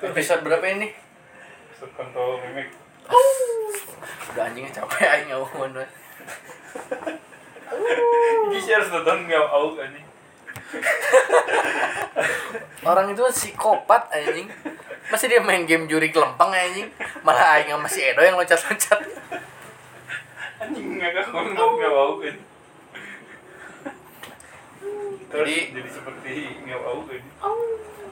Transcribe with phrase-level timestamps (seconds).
[0.00, 0.88] Episode berapa ini?
[1.76, 2.68] Subkontrol mimik.
[4.30, 5.74] Udah anjingnya capek aing ngomong.
[8.50, 10.06] Ini sih harus nonton nggak au anjing.
[12.84, 14.48] Orang itu psikopat anjing.
[15.10, 16.88] Masih dia main game juri kelempang anjing.
[17.26, 19.00] Malah aing sama si Edo yang loncat-loncat.
[20.60, 22.36] Anjing nggak ngomong nggak au kan.
[25.30, 26.32] Terus Jadi- jadi seperti
[26.66, 27.22] nggak au kan.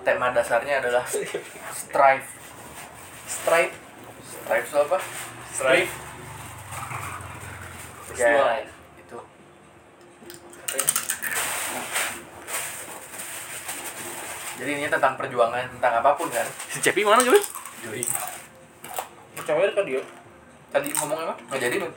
[0.06, 2.28] Tema dasarnya adalah strive.
[3.28, 3.74] Strive.
[4.24, 4.98] Strive itu apa?
[5.52, 5.92] Strive.
[8.18, 8.66] Ya,
[8.98, 9.18] itu.
[14.58, 16.46] Jadi ini tentang perjuangan tentang apa pun kan?
[16.66, 17.38] Si Cepi mana gue?
[17.86, 18.02] Juri.
[19.48, 20.02] Cawer kan dia.
[20.68, 21.34] Tadi ngomong apa?
[21.48, 21.94] Nggak jadi Bang.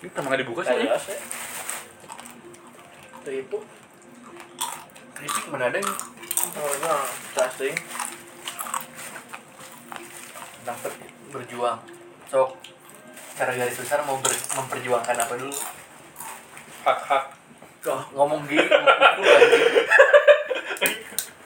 [0.00, 0.88] Ini kenapa nggak dibuka sih?
[0.88, 0.96] Ya.
[3.20, 3.58] Itu itu.
[5.24, 5.88] Kritik mana ada yang
[6.54, 7.00] Oh, nah,
[7.32, 7.72] casting.
[10.60, 10.76] tentang
[11.32, 11.80] berjuang.
[12.28, 12.52] Sok.
[13.32, 15.56] Cara garis besar mau ber- memperjuangkan apa dulu?
[16.84, 17.24] Hak-hak.
[17.84, 19.24] Oh, ngomong gini, ngomong.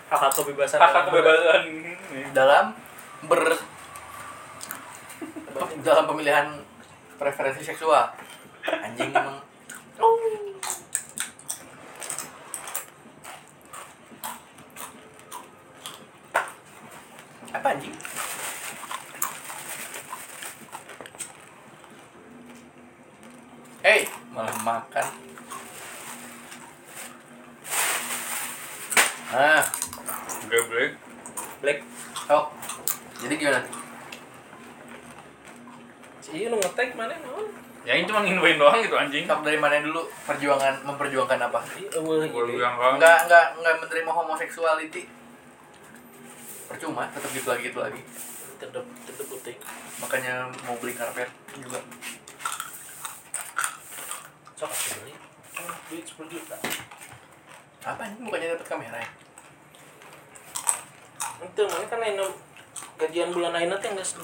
[0.08, 0.78] Hak hak kebebasan.
[0.78, 1.62] Hak-hak kebebasan.
[2.30, 2.74] dalam
[3.24, 3.42] ber
[5.80, 6.50] dalam pemilihan
[7.14, 8.10] preferensi seksual
[8.64, 9.38] anjing emang
[17.48, 17.94] apa anjing
[23.78, 24.04] Hey,
[24.34, 25.06] malah makan.
[29.28, 29.62] Ah,
[30.48, 30.90] Gak boleh.
[31.60, 31.78] Black.
[32.28, 32.48] oh.
[33.18, 33.60] Jadi gimana?
[36.20, 37.46] Si lu ngetek mana naon?
[37.84, 39.26] Ya ini cuma nginwain doang gitu anjing.
[39.26, 41.60] Sok dari mana dulu perjuangan memperjuangkan apa?
[42.94, 45.02] Enggak enggak enggak menerima homoseksuality.
[46.68, 48.00] Percuma, tetap gitu lagi gitu lagi.
[48.62, 49.56] Tetep tetep putih.
[49.98, 51.80] Makanya mau beli karpet juga.
[54.54, 55.14] Sok atuh beli.
[55.58, 56.56] Oh, duit 10 juta.
[57.82, 59.10] Apa ini bukannya dapat kamera ya?
[61.42, 62.18] Itu mana kan lain
[62.98, 64.18] gajian bulan ayeuna teh geus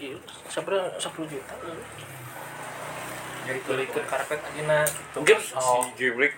[0.00, 0.16] iya
[0.48, 1.54] sabra 10 juta.
[3.46, 4.84] Ke karpet aja
[5.16, 5.82] Mungkin Oh.
[5.84, 6.32] si Geblek.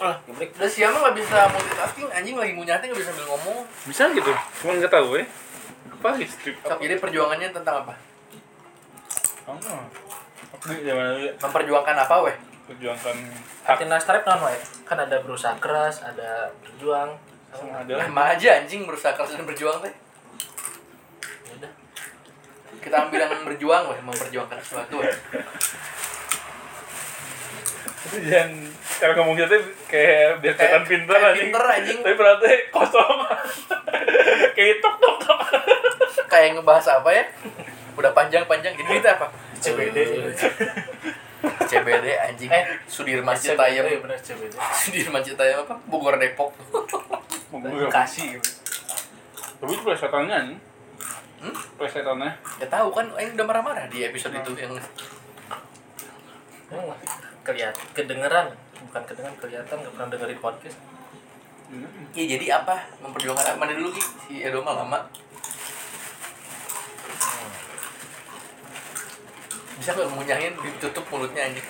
[0.00, 0.16] Ah.
[0.24, 3.58] Udah siapa nggak bisa multitasking, anjing lagi ngunyah teh nggak bisa sambil ngomong.
[3.84, 4.32] Bisa gitu.
[4.64, 5.24] Cuma nggak tahu ya.
[6.00, 6.56] Apa strip?
[6.64, 7.94] Sok, jadi perjuangannya tentang apa?
[9.44, 9.56] Oh.
[11.36, 12.36] Memperjuangkan apa weh?
[12.72, 13.16] Perjuangkan
[13.68, 13.76] hak.
[13.76, 14.56] Atina strip naon wae?
[14.88, 17.20] Kan ada berusaha keras, ada berjuang.
[17.52, 17.92] Sama ada.
[18.00, 19.92] Lama aja anjing berusaha keras dan berjuang teh.
[21.44, 21.72] Ya udah.
[22.80, 25.12] Kita ambil yang berjuang weh, memperjuangkan sesuatu weh.
[28.00, 28.50] Itu jangan
[29.00, 31.44] cara ngomong kita kayak biar kelihatan pinter kayak anjing.
[31.52, 31.98] pinter, anjing.
[32.00, 33.16] Tapi berarti kosong.
[34.56, 35.38] kayak tok tok tok.
[36.30, 37.24] Kayak ngebahas apa ya?
[38.00, 39.28] Udah panjang-panjang ini kita apa?
[39.60, 39.98] CBD.
[41.68, 42.48] CBD anjing.
[42.48, 43.84] Eh, Sudirman Citayam.
[43.84, 44.52] iya bener CBD.
[44.56, 45.76] Sudirman Citayam apa?
[45.84, 46.56] Bogor Depok.
[47.52, 48.48] Bekasi gitu.
[49.60, 50.58] Tapi itu plesetannya nih.
[51.40, 51.56] Hmm?
[51.76, 52.32] Plesetannya.
[52.60, 54.72] Ya tahu kan, Aing udah marah-marah di episode itu yang
[56.70, 56.94] Oh,
[57.42, 58.52] kelihatan kedengeran
[58.88, 60.78] bukan kedengeran kelihatan nggak pernah dengerin podcast
[62.10, 62.74] Iya jadi apa?
[62.98, 63.58] Memperjuangkan apa?
[63.62, 64.02] Mana dulu Ki?
[64.26, 64.98] Si Edo mah lama.
[69.78, 71.68] Bisa nggak ngunyahin ditutup mulutnya anjing?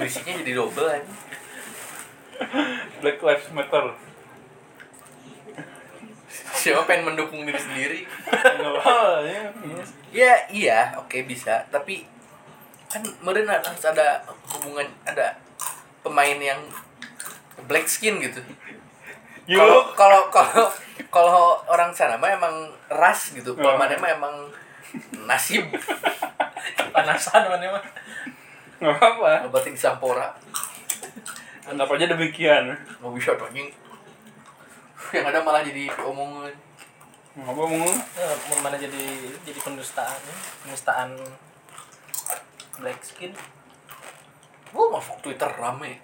[0.00, 1.18] Berisiknya jadi double anjing.
[3.04, 3.92] Black Lives Matter.
[6.56, 8.00] Siapa pengen mendukung diri sendiri?
[8.24, 9.42] Enggak apa ya.
[10.16, 11.68] Ya iya, oke bisa.
[11.68, 12.08] Tapi
[12.94, 14.22] kan meren harus ada
[14.54, 15.34] hubungan ada
[16.06, 16.62] pemain yang
[17.66, 18.38] black skin gitu.
[19.50, 20.70] Kalau kalau kalau
[21.10, 23.58] kalau orang sana mah emang ras gitu.
[23.58, 23.80] Kalau Oh.
[23.82, 24.36] mana mah emang
[25.26, 25.66] nasib.
[26.94, 27.84] panasan mana mah
[28.78, 29.50] Enggak apa.
[29.50, 30.30] Obatin sampora.
[31.66, 32.78] Anggap aja demikian.
[33.02, 33.74] Mau bisa anjing.
[35.10, 36.54] Yang ada malah jadi omongan.
[37.34, 39.04] Apa mau Eh, mana jadi
[39.42, 40.20] jadi pendustaan
[40.62, 41.10] pendustaan
[42.78, 43.32] black skin
[44.74, 46.02] Gua masuk Twitter rame.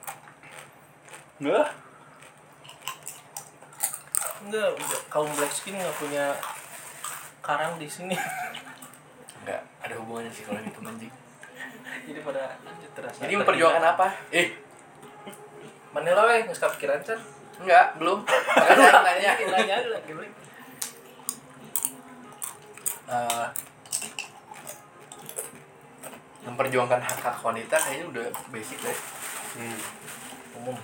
[1.43, 1.75] Enggak.
[4.41, 6.33] enggak udah, kaum black skin nggak punya
[7.45, 8.17] karang di sini
[9.43, 11.13] Enggak, ada hubungannya sih kalau itu anjing.
[12.09, 12.57] jadi pada
[12.97, 14.07] terasa Jadi memperjuangkan apa?
[14.33, 14.55] Eh,
[15.93, 17.21] Manila weh nggak kepikiran kan
[17.61, 18.25] enggak, belum.
[18.25, 19.31] Makanya nanya.
[19.37, 20.13] nanya lagi.
[23.11, 23.47] Eh,
[26.45, 28.99] memperjuangkan hak hak wanita kayaknya udah basic deh.
[30.57, 30.77] Umum.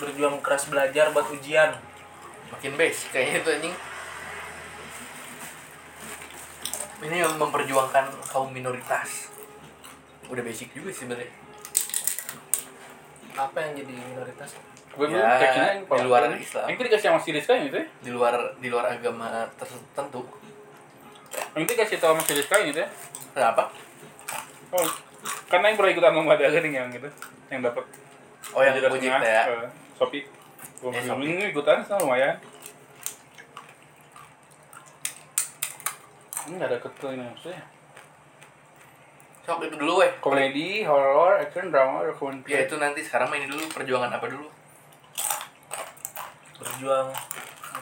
[0.00, 1.76] Berjuang keras belajar buat ujian.
[2.50, 3.76] Makin basic kayaknya itu anjing.
[7.00, 9.32] Ini yang memperjuangkan kaum minoritas.
[10.28, 11.32] Udah basic juga sih sebenarnya.
[13.36, 14.56] Apa yang jadi minoritas?
[14.90, 16.66] Gue Ya, belum di luar Ini Islam.
[16.66, 17.86] Yang dikasih sama si Rizka ini tuh ya?
[18.02, 20.26] di luar di luar agama tertentu.
[21.54, 22.90] Yang itu kasih tau sama si Rizka ini tuh ya?
[23.30, 23.70] kenapa
[24.70, 24.86] Oh,
[25.50, 27.10] karena yang pernah ikutan lomba dagang yang gitu
[27.50, 27.84] Yang dapat
[28.54, 29.42] oh yang tengah, ya?
[29.50, 30.24] Eh, Shopee.
[30.80, 32.40] Gue Eh, ini ikutan sama lumayan.
[36.48, 37.62] Ini gak ada ketua ini maksudnya.
[39.44, 40.12] Sok itu dulu weh.
[40.24, 43.04] Komedi, horror, action, drama, dokumenter ya itu nanti.
[43.04, 44.48] Sekarang main dulu perjuangan apa dulu?
[46.62, 47.12] Berjuang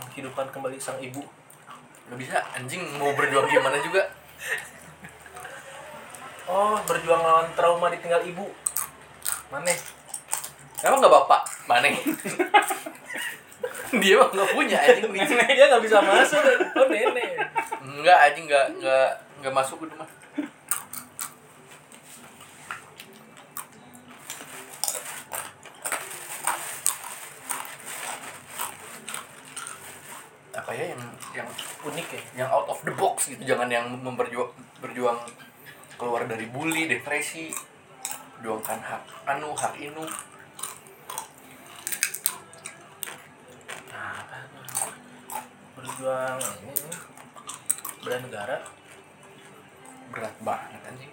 [0.02, 1.22] menghidupkan kembali sang ibu.
[2.10, 2.82] Nggak bisa anjing.
[2.98, 4.02] Mau berjuang gimana juga
[6.48, 8.48] oh berjuang lawan trauma ditinggal ibu.
[9.52, 9.72] Mana
[10.84, 11.42] emang nggak bapak?
[11.68, 11.92] Mana
[13.88, 15.12] dia mah nggak punya anjing.
[15.12, 16.42] Dia nggak bisa masuk.
[16.76, 17.40] Oh nenek.
[17.80, 19.08] Enggak, anjing nggak nggak
[19.40, 20.08] nggak masuk itu mah.
[30.52, 31.02] Apa ya yang
[31.32, 31.48] yang
[31.80, 32.20] unik ya?
[32.44, 34.52] yang out of the box gitu, jangan yang memperjuang
[34.84, 35.16] berjuang
[35.98, 37.50] keluar dari bully, depresi,
[38.38, 40.06] perjuangkan hak anu, hak inu.
[43.90, 44.22] nah,
[45.74, 46.74] berjuang ini
[47.98, 48.62] bela negara
[50.14, 51.12] berat banget anjing.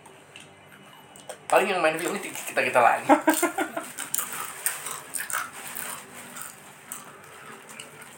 [1.49, 3.09] Paling yang main film ini kita kita lagi.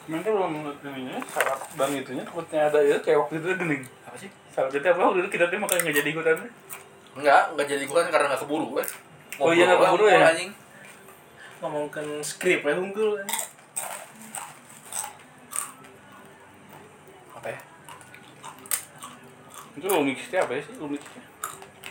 [0.08, 0.52] Memang belum
[0.84, 3.84] ininya syarat dan itunya takutnya ada ya kayak waktu itu gening.
[4.08, 4.32] Apa sih?
[4.58, 6.38] Syarat itu apa itu kita tuh makanya nggak jadi ikutan.
[7.14, 8.88] Enggak, enggak jadi kan karena enggak keburu kan.
[9.38, 10.34] Oh iya, nggak keburu ya?
[10.34, 10.52] Anjing.
[11.58, 13.26] ngomongkan skrip ya unggul kan
[17.38, 17.60] Apa ya?
[19.78, 20.74] Itu mixnya apa ya sih?
[20.82, 21.22] Lo mixnya?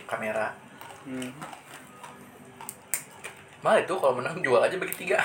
[0.03, 0.51] Kamera.
[1.07, 1.31] Hmm.
[3.63, 5.23] Mal itu kalau menang jual aja bagi tiga.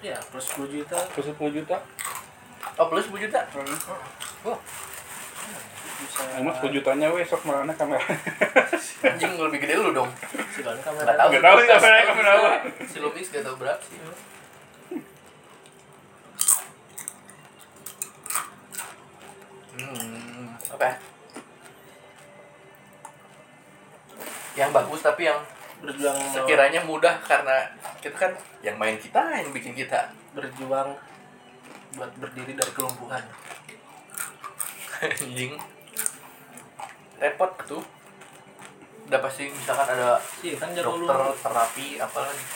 [0.00, 1.76] ya plus 10 juta Terus 10 juta.
[2.80, 3.40] Oh plus 10 juta.
[4.48, 4.56] Oh,
[6.00, 8.00] bisa Emang 10 jutanya weh sok mana kamera.
[9.06, 10.10] anjing lebih gede lu dong.
[10.52, 11.28] silakan kamera tahu.
[11.32, 12.50] Nggak tahu sih kamera kamera apa.
[12.88, 13.96] Si Lumix gak tahu berapa sih.
[19.80, 20.94] Hmm, apa ya?
[24.60, 25.40] Yang bagus tapi yang
[25.80, 27.72] berjuang sekiranya mudah karena
[28.04, 30.92] kita kan yang main kita yang bikin kita berjuang
[31.96, 33.24] buat berdiri dari kelumpuhan
[35.00, 35.56] anjing
[37.20, 37.84] repot tuh
[39.06, 42.46] udah pasti misalkan ada iya kan jago lu dokter terapi apa lagi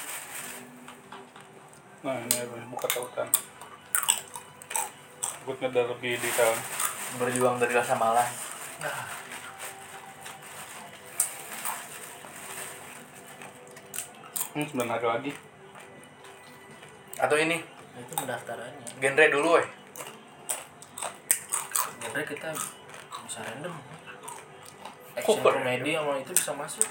[2.04, 2.60] Nah ini apa?
[2.68, 3.24] Buka tautan.
[5.24, 6.52] Takutnya ada lebih detail.
[7.16, 8.28] berjuang dari rasa malas
[14.54, 15.32] Hmm, 9 hari lagi.
[17.14, 17.56] atau ini
[17.94, 19.66] Nah, itu pendaftarannya genre dulu weh
[22.02, 22.50] genre kita
[23.22, 23.74] bisa random
[25.14, 25.54] action random.
[25.62, 26.86] komedi sama itu bisa masuk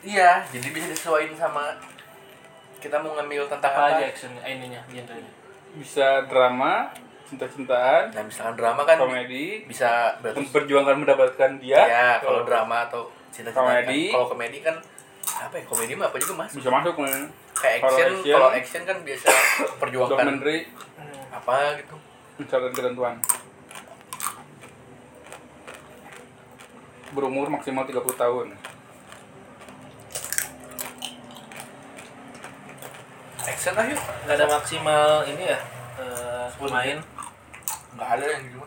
[0.00, 1.64] iya jadi bisa disesuaikan sama
[2.80, 5.32] kita mau ngambil tentang apa apa, aja action eh, ininya genrenya
[5.70, 6.90] Bisa drama,
[7.30, 11.78] cinta-cintaan, nah misalkan drama kan komedi, bisa berarti memperjuangkan mendapatkan dia.
[11.78, 14.10] ya kalau drama atau cinta cinta Komedi.
[14.10, 14.74] kalau komedi kan
[15.30, 17.30] apa ya komedi mah apa juga mas bisa masuk men.
[17.54, 19.26] kayak Kalau action action, kalau action kan biasa
[19.86, 20.58] perjuangkan Dokumenter,
[21.30, 21.96] apa gitu
[22.40, 23.14] misalkan ketentuan.
[27.10, 28.48] Berumur maksimal 30 tahun.
[33.40, 34.00] action lah yuk.
[34.24, 35.58] Nggak ada maksimal ini ya
[36.00, 36.98] eh, Sepuluh main.
[37.92, 38.62] Nggak ada yang gitu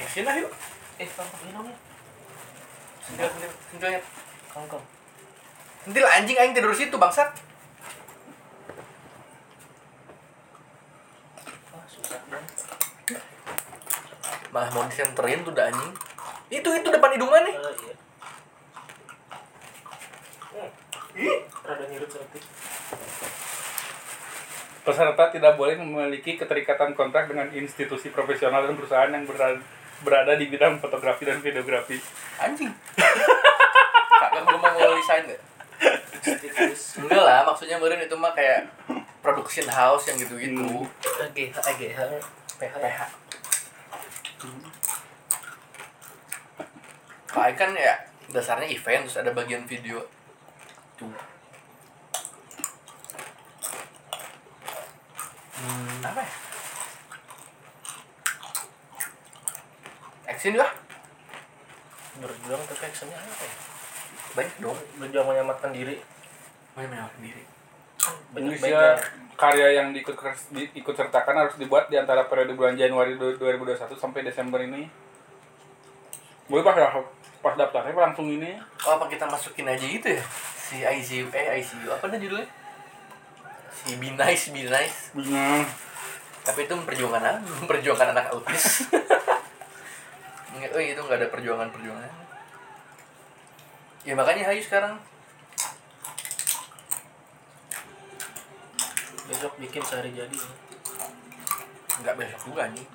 [0.00, 0.52] action lah yuk.
[0.98, 1.78] Eh kamu ini namanya
[3.02, 4.00] sentil sentil sentilnya
[4.54, 4.84] kamu kamu
[5.82, 7.28] sentil anjing aing tidur situ bangsat
[11.74, 12.54] ah susah banget
[14.52, 15.92] malah mau disenterin tuh udah anjing.
[16.52, 17.56] Itu itu depan hidung mana Eh,
[21.16, 21.34] iya.
[21.64, 22.40] Rada berarti
[24.82, 29.62] Peserta tidak boleh memiliki keterikatan kontrak dengan institusi profesional dan perusahaan yang berada,
[30.02, 32.02] berada di bidang fotografi dan videografi.
[32.42, 32.74] anjing.
[34.22, 35.40] Kagak gue mau resign gak
[36.22, 38.70] Stikus enggak lah maksudnya meren itu mah kayak
[39.22, 40.62] production house yang gitu-gitu.
[40.62, 40.86] Hmm.
[41.30, 41.98] AGH AGH
[42.58, 43.21] PH PH
[47.32, 47.94] kayak kan ya
[48.32, 50.02] dasarnya event terus ada bagian video.
[50.96, 51.10] Tuh.
[55.62, 55.98] Hmm.
[56.02, 56.32] apa ya?
[60.32, 60.68] Action juga?
[62.18, 63.56] Berjuang tapi actionnya apa ya?
[64.32, 64.78] Banyak dong.
[64.98, 65.96] Berjuang menyelamatkan diri.
[66.74, 67.51] Menyelamatkan diri.
[68.34, 68.96] Indonesia
[69.36, 70.14] karya yang diikut
[70.52, 74.86] diikut sertakan harus dibuat di antara periode bulan Januari du- 2021 sampai Desember ini.
[76.46, 76.76] Boleh pas
[77.42, 78.54] pas daftarnya langsung ini?
[78.86, 80.22] oh apa kita masukin aja gitu ya
[80.54, 82.46] si ICU eh ICU apa dah judulnya
[83.74, 85.66] si Be Nice Be Nice Bingung.
[86.46, 87.42] tapi itu memperjuangkan apa?
[87.66, 88.86] memperjuangkan anak autis
[90.54, 92.06] Nggak, oh itu nggak ada perjuangan perjuangan
[94.06, 94.94] ya makanya hayu sekarang
[99.42, 100.38] besok bikin sehari jadi.
[101.98, 102.86] Nggak besok juga nih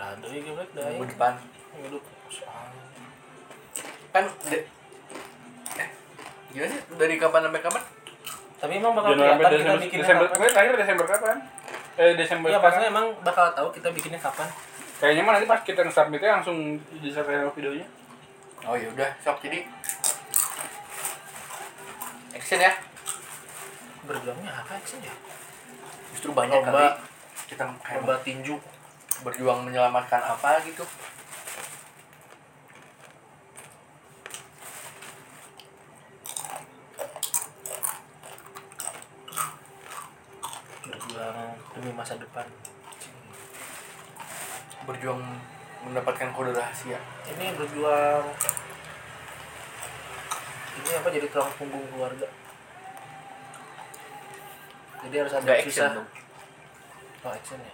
[0.00, 1.32] ya ada ya gue dah minggu depan.
[1.78, 1.98] Minggu
[4.10, 4.66] kan de-
[5.78, 5.88] eh
[6.50, 6.82] gimana sih?
[6.98, 7.82] Dari kapan sampai kapan?
[8.58, 9.78] Tapi emang bakal Januari kita Desember.
[9.78, 10.34] bikinnya Desember kapan?
[10.34, 11.36] Kemarin terakhir Desember kapan?
[11.94, 12.64] Eh Desember ya sekarang.
[12.66, 14.48] maksudnya emang bakal tahu kita bikinnya kapan.
[14.98, 16.58] Kayaknya mah nanti pas kita nge-submitnya langsung
[16.98, 17.86] disertai videonya.
[18.66, 19.62] oh ya udah sok jadi.
[22.34, 22.89] Action ya
[24.04, 25.12] berjuangnya apa action ya
[26.20, 27.00] justru banyak Lomba.
[27.00, 27.08] kali.
[27.50, 28.56] Kita lomba tinju.
[29.20, 30.80] berjuang menyelamatkan apa gitu.
[40.88, 41.38] Berjuang
[41.76, 42.48] demi masa depan.
[44.88, 45.20] Berjuang
[45.84, 46.96] mendapatkan kode rahasia.
[47.28, 48.24] Ini berjuang.
[50.80, 52.28] Ini apa jadi tulang punggung keluarga
[55.00, 56.08] jadi harus ada kisah action dong.
[57.24, 57.72] Oh action ya?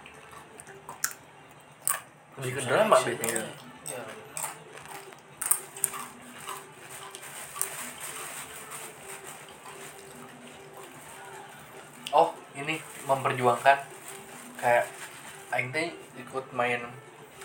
[2.38, 4.02] Lebih ke drama biasanya ya.
[12.14, 12.78] oh ini
[13.10, 13.78] memperjuangkan.
[14.56, 14.84] Kayak
[15.52, 16.80] aing teh ikut main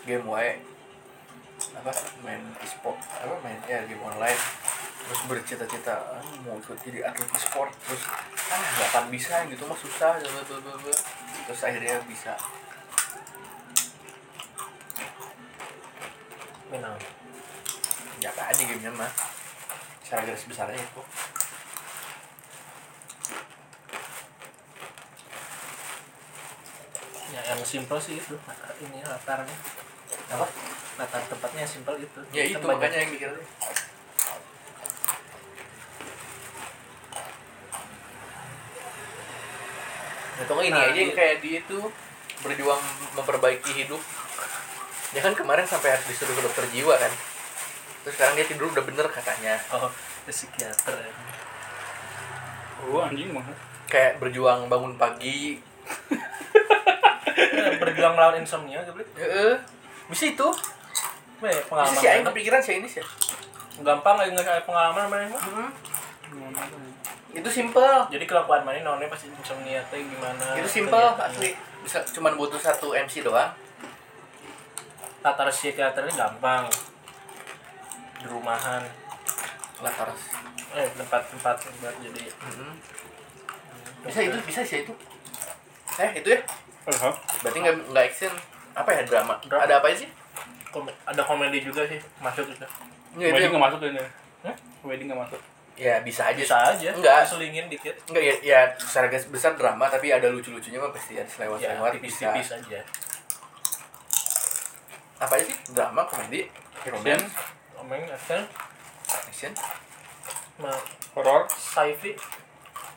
[0.05, 0.61] game wae.
[1.81, 1.91] Apa?
[2.21, 2.97] Main e-sport.
[3.01, 3.57] Apa main?
[3.65, 4.37] Ya game online.
[5.01, 7.73] Terus bercita-cita ah, mau ikut jadi atlet e-sport.
[7.89, 8.03] Terus
[8.51, 10.19] ah nggak akan bisa gitu mah susah
[11.47, 12.35] terus akhirnya bisa.
[16.71, 16.95] Menang.
[18.21, 19.11] ya apa aja gamenya mah.
[20.03, 21.01] Secara garis besarnya itu.
[27.31, 29.57] Ya yang simpel sih itu latar- ini latarnya.
[30.31, 30.45] Apa?
[30.99, 32.19] Latar tempatnya simpel itu.
[32.35, 33.31] Ya Kan itu makanya yang mikir
[40.41, 41.79] Atau ini Nah, aja yang di- kayak dia itu
[42.41, 42.81] berjuang
[43.13, 44.01] memperbaiki hidup.
[45.11, 47.11] Dia kan kemarin sampai harus disuruh ke dokter jiwa kan.
[48.01, 49.59] Terus sekarang dia tidur udah bener katanya.
[49.71, 49.91] oh
[50.25, 51.13] ke psikiater ya.
[52.83, 53.45] Oh anjing mah.
[53.85, 55.61] Kayak berjuang bangun pagi.
[57.51, 59.53] Ya, berjuang melawan insomnia gitu Heeh.
[60.07, 60.47] Bisa itu.
[61.37, 62.29] Bisa pengalaman sih aing mana?
[62.31, 63.03] kepikiran sih ini sih.
[63.81, 65.69] gampang lagi nggak kayak pengalaman mana mah
[67.31, 67.87] Itu simple.
[68.11, 71.55] jadi kelakuan mana nonnya pasti insomnia teh gimana Itu simple asli.
[71.81, 73.51] Bisa cuman butuh satu MC doang.
[75.21, 76.65] latar psikiater ini gampang
[78.17, 78.81] di rumahan
[79.79, 80.21] Lah harus.
[80.71, 82.71] eh tempat-tempat buat jadi Mm-hmm.
[84.01, 84.93] Bisa itu, bisa sih itu.
[85.99, 86.39] Eh, itu ya.
[86.89, 87.13] Alham.
[87.43, 88.33] Berarti nggak nggak action.
[88.73, 89.37] Apa ya drama?
[89.45, 89.61] Drama.
[89.61, 90.09] Ada apa sih?
[90.73, 92.65] Kom- ada komedi juga sih masuk itu
[93.11, 93.99] itu Wedding nggak masuk ini.
[94.41, 94.55] Hah?
[94.81, 95.41] Wedding nggak masuk.
[95.73, 96.37] Ya bisa aja.
[96.37, 97.25] bisa aja Enggak.
[97.25, 101.23] selingin dikit Enggak ya, ya secara garis besar drama tapi ada lucu-lucunya mah pasti ada
[101.23, 101.97] ya selewat-selewat bisa.
[101.97, 102.79] tipis-tipis aja
[105.17, 105.55] Apa aja sih?
[105.71, 106.49] Drama, komedi,
[106.83, 107.29] romance,
[107.75, 108.41] omeng action
[109.07, 109.53] action.
[110.57, 110.77] mah
[111.11, 111.45] Horor.
[111.47, 112.13] sci-fi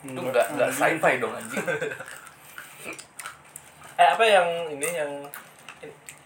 [0.02, 1.64] Itu enggak enggak sci-fi dong anjing.
[3.94, 5.10] eh apa yang ini yang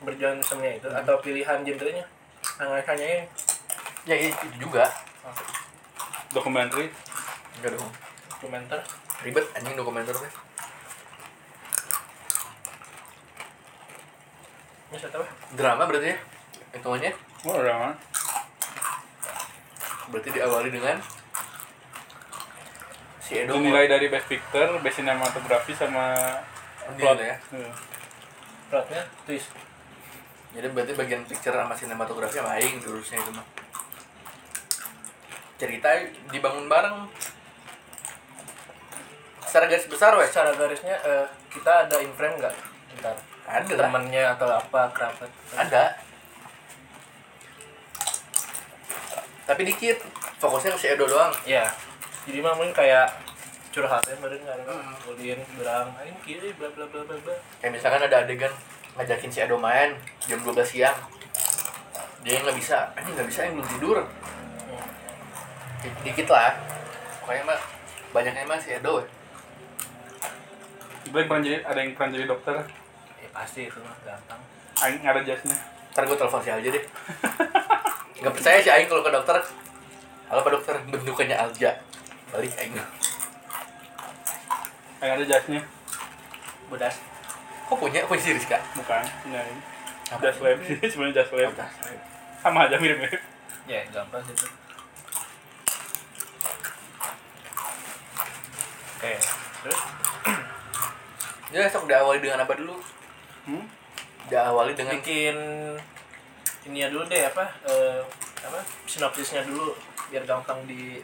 [0.00, 2.06] berjuang insomnia itu atau pilihan genrenya
[2.56, 3.06] yang hanya
[4.04, 4.86] ya itu juga.
[6.32, 6.88] Dokumenter.
[7.58, 7.92] Enggak dong.
[8.38, 8.80] dokumenter
[9.26, 10.32] Ribet anjing dokumenter teh.
[15.58, 16.18] Drama berarti ya?
[16.78, 17.12] Hitungannya
[17.46, 17.94] Oh mah.
[20.08, 20.96] berarti diawali dengan
[23.20, 26.16] si Edo Dinilai dari best picture, best cinematography sama
[26.96, 27.36] plot ya.
[27.52, 27.70] Iya.
[28.72, 29.52] plotnya twist
[30.56, 33.44] Jadi berarti bagian picture sama sinematografi sama aing terusnya itu mah.
[35.58, 35.90] Cerita
[36.30, 37.10] dibangun bareng.
[39.42, 42.54] Secara garis besar wes secara garisnya eh, kita ada in frame nggak
[43.00, 43.16] ntar
[43.48, 43.88] ada lah.
[43.88, 45.96] temannya atau apa kerabat Ada.
[49.44, 49.98] Tapi dikit.
[50.38, 51.32] Fokusnya ke si Edo doang.
[51.42, 51.66] ya
[52.22, 53.08] jadi mah mungkin kayak
[53.72, 54.92] curhatnya meureun kan Hmm.
[55.08, 58.52] ulin berang aing kieu bla bla bla bla bla kayak misalkan ada adegan
[58.94, 60.92] ngajakin si Edo main jam 12 siang
[62.20, 63.98] dia nggak bisa ini nggak bisa yang belum tidur.
[65.78, 66.58] Dikit, lah
[67.22, 67.60] pokoknya mah
[68.10, 69.06] banyaknya mah si Edo ya.
[71.08, 72.56] Gue pernah jadi ada yang pernah jadi dokter.
[73.18, 74.40] ya pasti itu mah gampang
[74.78, 75.56] Aing ada jasnya.
[75.90, 76.84] ntar gue telepon si Alja deh
[78.22, 79.36] nggak percaya si Aing kalau ke dokter
[80.30, 81.70] halo pak dokter bentukannya Alja
[82.30, 82.78] balik Aing
[85.02, 85.60] Aing ada jasnya.
[86.70, 86.94] bodas
[87.68, 89.60] kok punya punya si Rizka Bukan, ini Aing.
[90.08, 90.24] Apa?
[90.24, 91.52] Jas lab sih, sebenarnya jas lab.
[92.40, 93.20] Sama aja mirip-mirip.
[93.68, 94.48] ya gampang sih
[98.98, 99.14] oke
[99.62, 99.80] terus
[101.54, 102.74] ya sok diawali dengan apa dulu
[103.48, 103.64] Hmm?
[104.28, 105.32] diawali dengan bikin
[106.68, 108.04] ini ya dulu deh apa eh,
[108.44, 109.72] apa sinopsisnya dulu
[110.12, 111.00] biar gampang di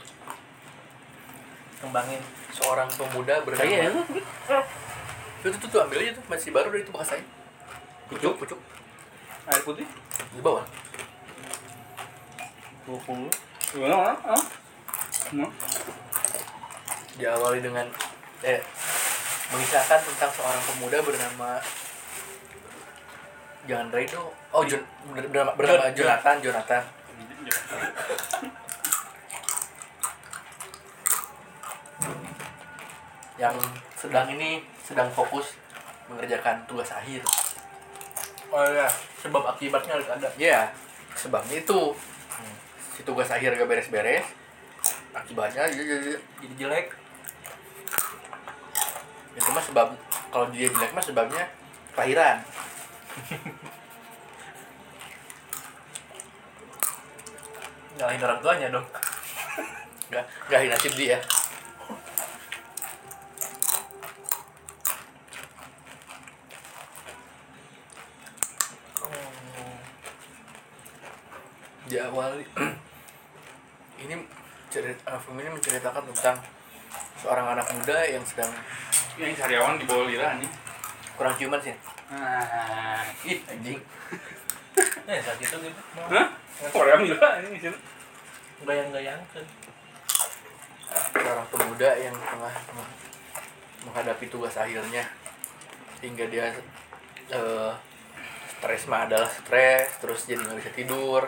[1.80, 2.20] kembangin
[2.52, 4.04] seorang pemuda bernama Kayaknya
[5.40, 7.24] itu tuh, tuh ambil aja tuh masih baru dari itu bekas saya
[8.12, 8.60] pucuk pucuk
[9.48, 9.88] air putih.
[10.36, 10.64] di bawah
[12.84, 13.32] Buku.
[13.72, 14.12] Gimana?
[14.28, 14.44] Ah?
[17.14, 17.22] Hmm?
[17.22, 17.86] diawali dengan
[18.42, 18.58] eh
[19.54, 21.62] mengisahkan tentang seorang pemuda bernama
[23.70, 24.82] jangan Raido oh Jon,
[25.14, 26.82] ber- bernama, bernama Jon- Jonathan Jonathan.
[33.38, 33.56] Yang
[33.94, 35.54] sedang ini sedang fokus
[36.10, 37.22] mengerjakan tugas akhir.
[38.50, 38.90] Oh ya
[39.22, 40.28] sebab akibatnya harus ada.
[40.34, 40.66] Ya
[41.14, 41.94] sebabnya itu.
[42.94, 44.26] Si tugas akhir gak beres-beres
[45.14, 46.10] akibatnya dia jadi
[46.42, 46.86] jadi jelek
[49.34, 49.88] itu mah sebab
[50.30, 51.50] kalau dia jelek mah sebabnya
[51.94, 52.38] kelahiran.
[57.98, 58.86] Nyalahin orang tuanya dong.
[60.10, 61.18] Nggak nggak nasib dia.
[71.84, 72.42] Diawali
[74.02, 74.14] ini
[74.72, 76.42] cerita film ini menceritakan tentang
[77.22, 78.50] seorang anak muda yang sedang
[79.14, 80.50] Yang sariawan di bawah lira nih.
[81.14, 81.70] kurang ciuman sih
[82.04, 83.00] Ah.
[83.22, 83.78] ih anjing
[85.04, 86.26] ya saat itu gitu Hah?
[86.68, 87.70] Korea lira ini sih.
[88.60, 89.44] gayang-gayang kan
[91.12, 92.96] seorang pemuda yang tengah meng-
[93.84, 95.06] menghadapi tugas akhirnya
[96.00, 96.50] hingga dia
[97.28, 97.72] eh,
[98.50, 101.22] stres mah adalah stres terus jadi nggak bisa tidur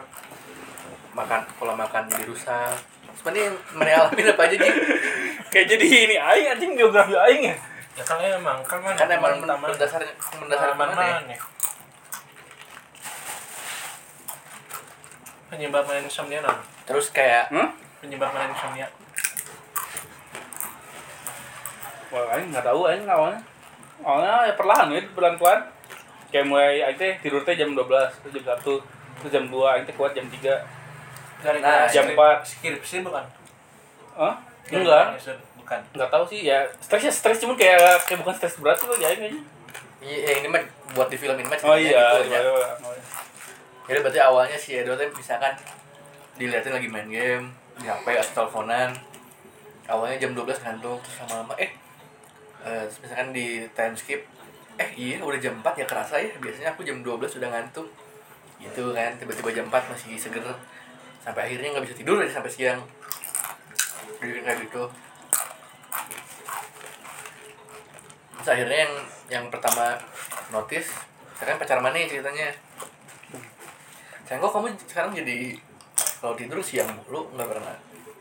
[1.13, 2.75] makan pola makan jadi rusak
[3.15, 4.75] sebenarnya yang mana alamin apa aja sih
[5.47, 7.57] Kayak jadi ini aing anjing geografi aing ya.
[7.97, 10.05] Ya kan emang kan mana kan emang mendasar
[10.37, 11.39] mendasar mana ya?
[15.49, 17.73] penyebab main insomnia non terus kayak Hah?
[18.05, 18.89] penyebab main insomnia
[22.07, 23.43] Wah, aing nggak tahu aing awalnya.
[24.01, 25.61] Awalnya ya perlahan ya, pelan-pelan.
[26.31, 27.83] Kayak mulai aing teh tidur teh jam 12,
[28.23, 28.63] terus jam 1,
[29.21, 30.55] terus jam 2, aing teh kuat jam 3.
[31.43, 32.41] gara-gara Nah, jam 4.
[32.47, 33.27] skripsi bukan
[34.17, 34.35] Hah?
[34.73, 35.19] Enggak.
[35.67, 36.63] Bukan Nggak tahu sih ya.
[36.79, 39.41] Stresnya stres cuman kayak kayak bukan stres berat sih aing aja.
[40.07, 40.63] iya ini mah
[40.95, 42.71] buat di film ini mah Oh iya, gitu iya, iya.
[43.91, 45.51] Jadi berarti awalnya si Edo teh misalkan
[46.39, 47.51] dilihatin lagi main game
[47.83, 48.95] di HP atau teleponan.
[49.91, 51.71] Awalnya jam 12 ngantuk terus lama-lama eh
[52.63, 54.23] eh, terus misalkan di time skip
[54.77, 57.89] eh iya udah jam 4 ya kerasa ya biasanya aku jam 12 sudah ngantuk
[58.61, 60.45] gitu kan tiba-tiba jam 4 masih seger
[61.25, 62.81] sampai akhirnya nggak bisa tidur aja sampai siang
[64.21, 64.83] jadi kayak gitu
[68.47, 68.95] terus akhirnya yang
[69.27, 69.99] yang pertama
[70.55, 70.95] notice
[71.35, 72.55] sekarang pacar mana nih ceritanya?
[74.23, 75.59] Sayang kok kamu sekarang jadi
[76.23, 77.75] kalau tidur siang mulu nggak pernah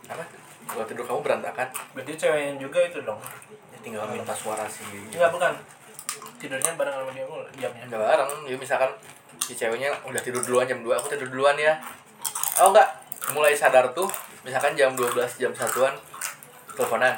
[0.10, 0.26] apa?
[0.66, 1.70] Kalau tidur kamu berantakan.
[1.94, 3.22] Berarti ceweknya juga itu dong.
[3.70, 4.82] Ya tinggal minta suara sih.
[5.14, 5.54] Enggak bukan.
[6.42, 7.86] Tidurnya bareng sama dia mulu jamnya.
[7.86, 8.30] Nggak bareng.
[8.50, 8.92] Jadi misalkan
[9.38, 11.78] si ceweknya udah tidur duluan jam 2 aku tidur duluan ya.
[12.66, 12.90] Oh enggak.
[13.30, 14.10] Mulai sadar tuh
[14.42, 15.94] misalkan jam 12 jam satuan
[16.74, 17.14] teleponan.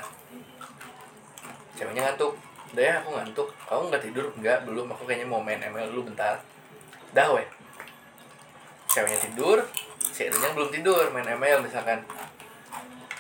[1.80, 2.47] Ceweknya ngantuk
[2.78, 3.50] udah ya aku ngantuk.
[3.66, 4.26] Kamu nggak tidur?
[4.38, 4.86] Enggak belum.
[4.94, 6.38] Aku kayaknya mau main ML dulu bentar.
[7.10, 7.50] Dah weh.
[8.94, 9.66] Ceweknya tidur
[10.14, 12.06] si Edonya belum tidur main ML misalkan.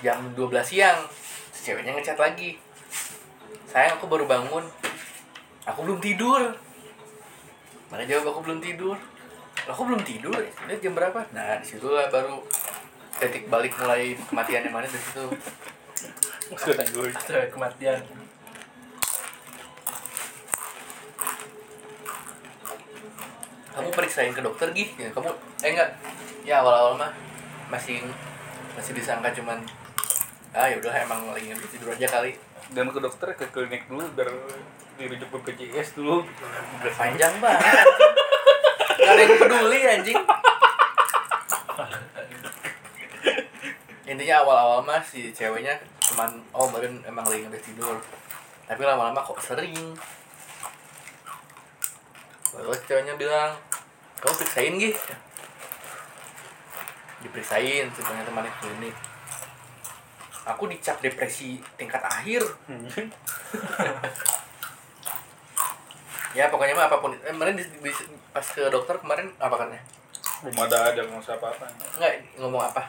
[0.05, 1.09] Jam 12 siang
[1.49, 2.61] si ceweknya ngechat lagi.
[3.65, 4.61] Sayang aku baru bangun.
[5.65, 6.53] Aku belum tidur.
[7.89, 8.93] Mana jawab aku belum tidur?
[9.65, 10.37] Aku belum tidur?
[10.37, 11.25] Lihat jam berapa?
[11.33, 12.45] Nah di situlah baru
[13.17, 15.25] titik balik mulai kematian yang mana dari situ.
[17.25, 18.05] Cewek kematian
[23.77, 25.29] kamu periksain ke dokter gih ya kamu
[25.61, 25.89] eh enggak.
[26.41, 27.13] Ya awal-awal mah
[27.69, 28.01] masih
[28.73, 29.61] masih disangka cuman
[30.57, 32.33] ah ya udah emang lagi tidur aja kali.
[32.73, 34.33] Dan ke dokter ke klinik dulu biar
[34.97, 36.25] dirujuk BPJS dulu.
[36.97, 37.85] Panjang banget
[38.97, 40.19] Gak ada yang peduli anjing.
[44.09, 48.01] Intinya awal-awal mah si ceweknya cuman oh mungkin emang lagi nggak tidur.
[48.65, 49.93] Tapi lama-lama kok sering.
[52.57, 53.53] Lalu ceweknya bilang
[54.17, 54.95] kamu periksain gih
[57.17, 58.95] diperiksain sebenarnya temannya klinik.
[60.47, 62.45] Aku dicap depresi tingkat akhir.
[66.37, 67.11] Ya pokoknya mah apa pun.
[67.17, 69.81] Eh, kemarin di- di- pas ke dokter kemarin apa kan ya
[70.45, 71.65] belum ada ada nggak usah apa-apa
[71.97, 72.85] nggak ngomong apa?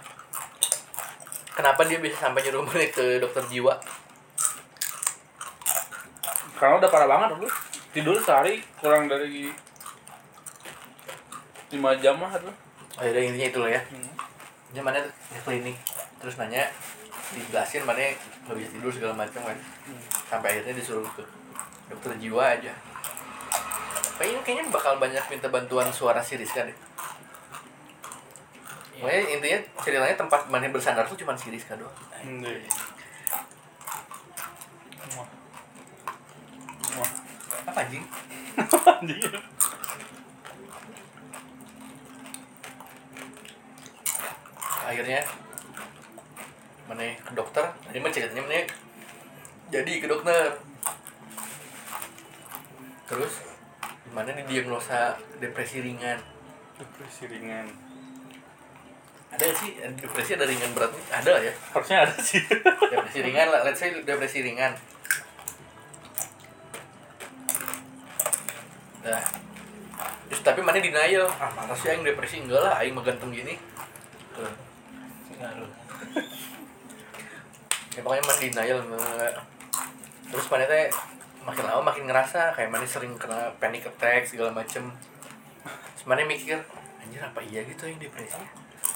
[1.57, 3.73] Kenapa dia bisa sampai nyuruh balik ke dokter jiwa?
[6.61, 7.49] Karena udah parah banget dulu
[7.97, 9.49] tidur sehari kurang dari
[11.69, 12.55] lima jam lah tuh
[12.99, 13.83] oh ya intinya itu lah ya.
[13.95, 14.11] Hmm.
[14.69, 15.77] dia mana ke klinik.
[16.19, 16.67] Terus nanya
[17.33, 18.13] dijelasin mana
[18.45, 19.59] nggak bisa tidur segala macam kan.
[20.29, 21.23] Sampai akhirnya disuruh ke
[21.89, 22.75] dokter jiwa aja.
[24.19, 26.77] Kayaknya kayaknya bakal banyak minta bantuan suara si Rizka deh.
[28.99, 31.95] Pokoknya intinya ceritanya tempat mana bersandar tuh cuma si Rizka doang.
[32.19, 32.43] Hmm.
[35.15, 35.29] Wah.
[36.99, 37.11] Wah.
[37.69, 38.05] apa anjing?
[38.99, 39.23] Anjing.
[44.89, 45.21] Akhirnya
[46.89, 47.69] mana ke dokter.
[47.93, 48.65] Ini mah ceritanya mana
[49.69, 50.57] jadi ke dokter.
[53.05, 53.45] Terus
[54.09, 56.19] nih diagnosa depresi ringan?
[56.81, 57.69] Depresi ringan.
[59.29, 59.77] Ada sih?
[60.01, 61.05] Depresi ada ringan berat nih?
[61.13, 61.53] ada ya?
[61.77, 62.41] Harusnya ada sih.
[62.93, 63.61] Depresi ringan lah.
[63.69, 64.73] Let's say depresi ringan.
[69.05, 69.23] Nah
[70.29, 71.29] terus tapi mana denial?
[71.37, 72.41] Ah mana sih aing depresi.
[72.41, 73.61] Enggak lah aing mah ganteng gini.
[74.33, 74.68] Tuh.
[77.99, 78.79] Ya pokoknya mana denial
[80.31, 80.87] terus mana teh
[81.43, 84.93] makin lama makin ngerasa kayak mana sering kena panic attack segala macem.
[86.09, 86.57] Mana mikir
[87.05, 88.41] anjir apa iya gitu yang depresi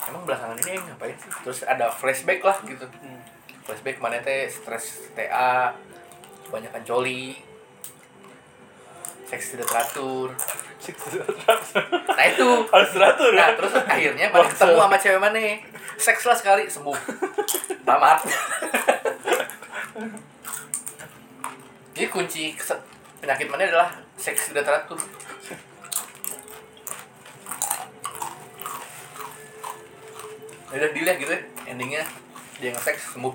[0.08, 1.28] emang belakangan ini yang ngapain sih?
[1.44, 2.88] Terus ada flashback lah gitu.
[3.68, 5.76] Flashback mana teh stres TA
[6.48, 7.36] kebanyakan coli
[9.32, 10.28] seks tidak teratur.
[12.12, 12.48] Nah itu.
[12.68, 13.56] Harus teratur nah ya?
[13.56, 15.40] terus akhirnya mana ketemu sama cewek mana
[15.96, 16.92] seks lah sekali sembuh.
[17.88, 18.20] Tamat.
[21.96, 22.52] Jadi kunci
[23.24, 23.88] penyakit mana adalah
[24.20, 25.00] seks tidak teratur.
[30.72, 31.40] Ya udah dilihat gitu ya?
[31.72, 32.04] Endingnya
[32.60, 33.32] dia nge-seks sembuh.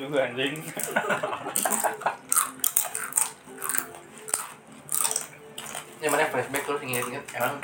[0.00, 0.56] Juga anjing
[6.00, 7.60] ya mana flashback terus inget-inget emang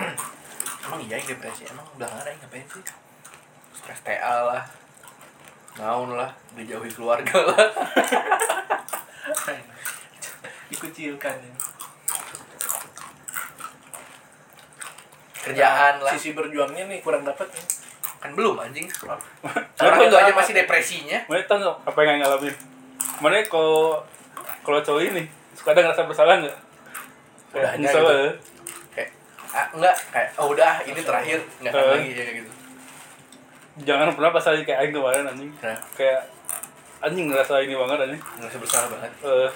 [0.87, 1.64] emang iya yang depresi.
[1.66, 2.85] Emang belakangan aing ngapain sih?
[3.75, 4.62] Stres TA lah.
[5.81, 6.31] Naon lah.
[6.53, 7.57] Dijauhi keluarga lah.
[10.70, 11.53] Dikucilkan ya.
[15.46, 16.11] kerjaan lah.
[16.18, 17.62] Sisi berjuangnya nih kurang dapat ya.
[18.18, 18.90] kan belum anjing.
[19.79, 21.22] Orang itu aja masih depresinya?
[21.31, 22.77] Mana nggak apa yang ngalamin
[23.20, 24.05] mana kalau
[24.61, 25.25] kalau cowok ini
[25.57, 26.57] suka ada ngerasa bersalah nggak
[27.57, 28.12] Udah kayak nyesel gitu.
[28.12, 28.33] ya.
[28.92, 29.11] kayak
[29.51, 29.97] ah, enggak.
[30.12, 31.38] Kayak oh udah ini terakhir.
[31.59, 31.88] Enggak Eh.
[31.88, 32.51] lagi ya kayak gitu.
[33.77, 35.51] Jangan pernah pas lagi kayak aing kemarin anjing.
[35.61, 36.21] Nah kayak
[37.01, 38.23] anjing ngerasa ini banget anjing.
[38.40, 39.11] Ngerasa bersalah banget.
[39.21, 39.49] Eh,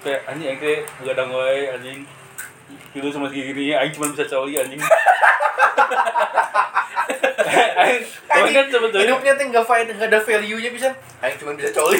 [0.00, 2.00] kayak anjing aing teh gak ada ngoy anjing.
[2.92, 4.80] Itu cuma segini aing cuma bisa coli anjing.
[8.30, 10.88] Aing kan sebetulnya hidupnya tuh nggak faedah nggak ada value nya bisa.
[11.20, 11.98] Aing cuma bisa coli.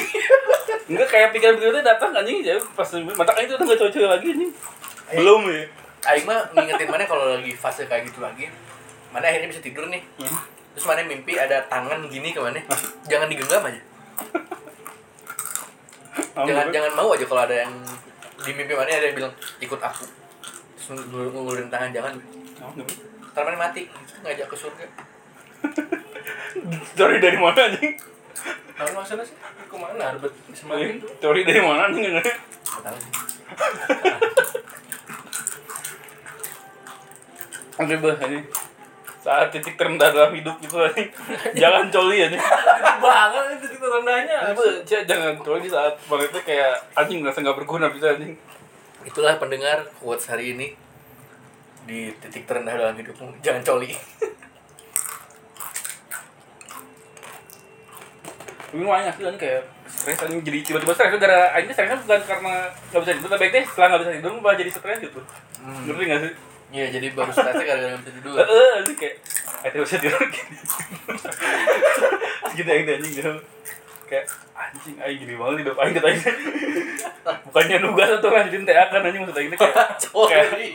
[0.87, 2.39] Enggak kayak pikiran begitu datang anjing.
[2.41, 4.51] Ya pas mata aing tuh udah gak coli lagi anjing
[5.13, 5.63] belum ya?
[6.01, 8.49] Aing mah ngingetin mana kalau lagi fase kayak gitu lagi
[9.11, 10.01] mana akhirnya bisa tidur nih.
[10.17, 10.39] Hmm.
[10.71, 12.55] terus mana mimpi ada tangan gini ke mana?
[13.03, 13.81] Jangan digenggam aja.
[16.31, 17.73] Jangan jangan mau aja kalau ada yang
[18.39, 20.07] di mimpi mana ada yang bilang ikut aku.
[20.73, 22.13] Terus ngul- ngulurin tangan jangan.
[23.31, 23.91] Ntar mana mati?
[24.23, 24.85] Ngajak ke surga.
[26.97, 27.93] Cori dari mana anjing?
[28.75, 29.35] Nah, masalah sih?
[29.67, 30.15] Ke mana?
[30.15, 31.09] Arbet semakin tuh.
[31.19, 32.15] Cori dari mana anjing?
[32.15, 32.97] Tahu
[37.79, 38.39] Oke bah ini
[39.21, 40.75] saat titik terendah dalam hidup itu.
[41.61, 42.41] Jangan coli anjing.
[43.01, 44.37] banget itu titik rendahnya.
[44.49, 48.33] Apa, Cia, jangan coli saat itu kayak anjing merasa nggak berguna bisa anjing.
[49.01, 50.77] itulah pendengar quotes hari ini
[51.89, 53.89] di titik terendah dalam hidupmu jangan coli
[58.71, 62.71] Ini banyak sih kan kayak stres anjing jadi tiba-tiba stres gara anjing stresnya bukan karena
[62.71, 65.19] nggak bisa tidur tapi deh setelah nggak bisa tidur malah jadi stres gitu.
[65.59, 65.81] Hmm.
[65.89, 66.33] Ngerti nggak sih?
[66.71, 69.15] Iya jadi baru stresnya gara-gara bisa tidur Eh, anjing kayak
[69.67, 70.55] tidak bisa tidur gini.
[72.55, 73.31] Gitu anjing anjing gitu.
[74.07, 76.31] Kayak anjing aing gini banget hidup aing katanya
[77.47, 80.67] bukannya nugas atau lanjutin TA kan anjing maksud aing teh kayak Coli.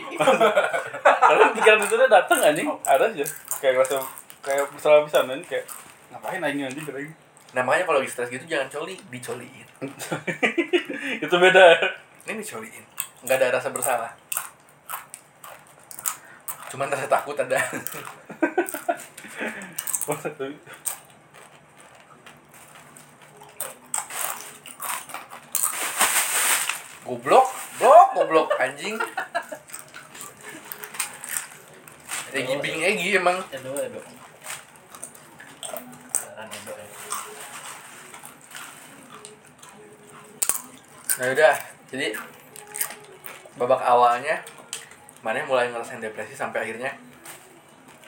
[1.01, 3.25] Karena pikiran itu tuh dateng anjing, ada aja.
[3.57, 3.97] Kayak ngerasa
[4.45, 5.65] kayak salah bisa anjing kayak
[6.13, 7.13] ngapain anjing anjing kata aing.
[7.57, 9.67] Nah makanya kalau lagi stres gitu jangan coli, dicoliin.
[11.25, 11.65] itu beda.
[12.29, 12.85] Ini dicoliin.
[13.25, 14.13] Nggak ada rasa bersalah.
[16.67, 17.57] Cuman rasa takut ada.
[27.07, 27.47] Goblok,
[27.79, 28.99] blok, goblok anjing.
[32.35, 33.39] Egi bing Egi emang.
[33.47, 34.17] Edo Edo ya
[41.17, 41.55] Nah udah,
[41.89, 42.13] jadi
[43.57, 44.45] babak awalnya
[45.27, 46.95] mana mulai ngerasain depresi sampai akhirnya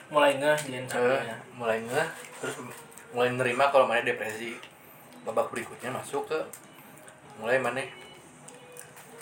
[0.08, 2.08] mulai ngeh jadiin eh, sampingnya mulai ngeh
[2.40, 2.56] terus
[3.12, 4.56] mulai nerima kalau mana depresi.
[5.20, 6.40] Babak berikutnya masuk ke
[7.36, 7.84] mulai mana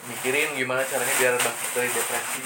[0.06, 2.42] mikirin gimana caranya biar bangkit dari depresi.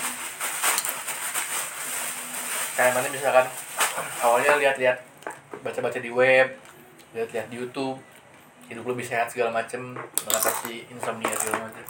[2.73, 3.47] Kayak mana misalkan
[4.25, 5.05] awalnya lihat-lihat
[5.61, 6.49] baca-baca di web
[7.13, 8.01] lihat-lihat di YouTube
[8.73, 9.93] hidup lebih sehat segala macem
[10.25, 11.85] mengatasi insomnia segala macem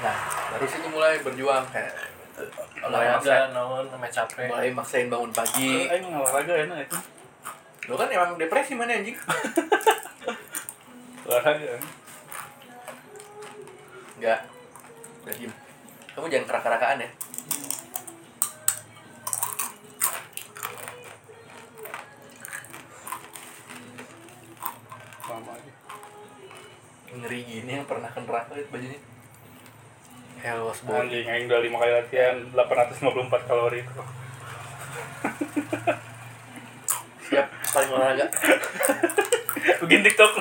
[0.00, 0.16] nah
[0.56, 1.92] dari situ mulai berjuang kayak
[2.40, 6.98] maksa, olahraga naon namanya capek mulai maksain bangun pagi aing olahraga enak itu.
[7.92, 9.18] lo kan emang depresi mana anjing
[11.30, 11.78] Olahraga.
[14.18, 14.40] Enggak.
[15.22, 15.52] Udah diem.
[16.10, 17.10] Kamu jangan kerak-kerakaan ya.
[25.30, 25.72] Lama aja.
[27.14, 28.98] Ngeri gini yang pernah ke neraka bajunya.
[30.40, 31.04] Hell was born.
[31.06, 34.02] Anjing aing udah 5 kali latihan 854 kalori itu.
[37.28, 38.26] Siap paling olahraga.
[39.84, 40.32] Bikin TikTok.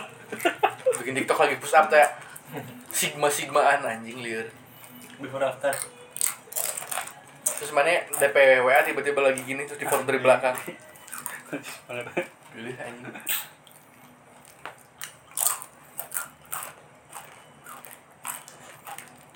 [1.04, 2.08] Bikin TikTok lagi push up tuh ya.
[2.90, 4.48] Sigma sigmaan anjing liur.
[5.20, 5.76] before after
[7.60, 10.56] Terus mana DPWA tiba-tiba lagi gini terus di dari belakang.
[11.92, 12.08] Banget.
[12.56, 13.12] Pilih anjing.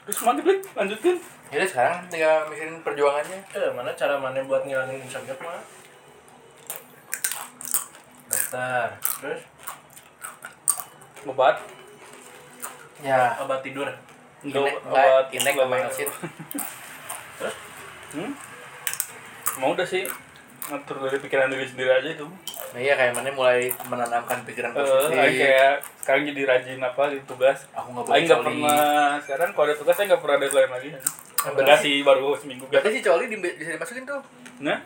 [0.04, 1.16] Terus mantep lanjutin.
[1.48, 3.40] Jadi sekarang tinggal mikirin perjuangannya.
[3.54, 5.62] eh mana cara mana buat ngilangin insomnia mah
[8.26, 8.90] daftar
[9.22, 9.42] terus
[11.24, 11.56] Obat.
[13.00, 13.36] Ya.
[13.38, 13.88] obat tidur
[14.44, 16.10] Inek, Obat- inek obat- sama Elsin.
[18.14, 18.30] Hmm?
[19.58, 20.06] Mau udah sih
[20.64, 22.28] ngatur dari pikiran diri sendiri aja itu.
[22.74, 25.14] Nah iya kayak mana mulai menanamkan pikiran Eh, positif.
[25.14, 27.70] aing kayak sekarang jadi rajin apa di tugas.
[27.72, 28.48] Aku nggak boleh nggak coli.
[28.50, 28.82] pernah
[29.20, 30.90] sekarang kalau ada tugas saya nggak pernah deadline lagi.
[30.90, 34.22] berarti- Enggak sih baru seminggu Berarti si coli di, bisa dimasukin tuh.
[34.60, 34.80] Nah,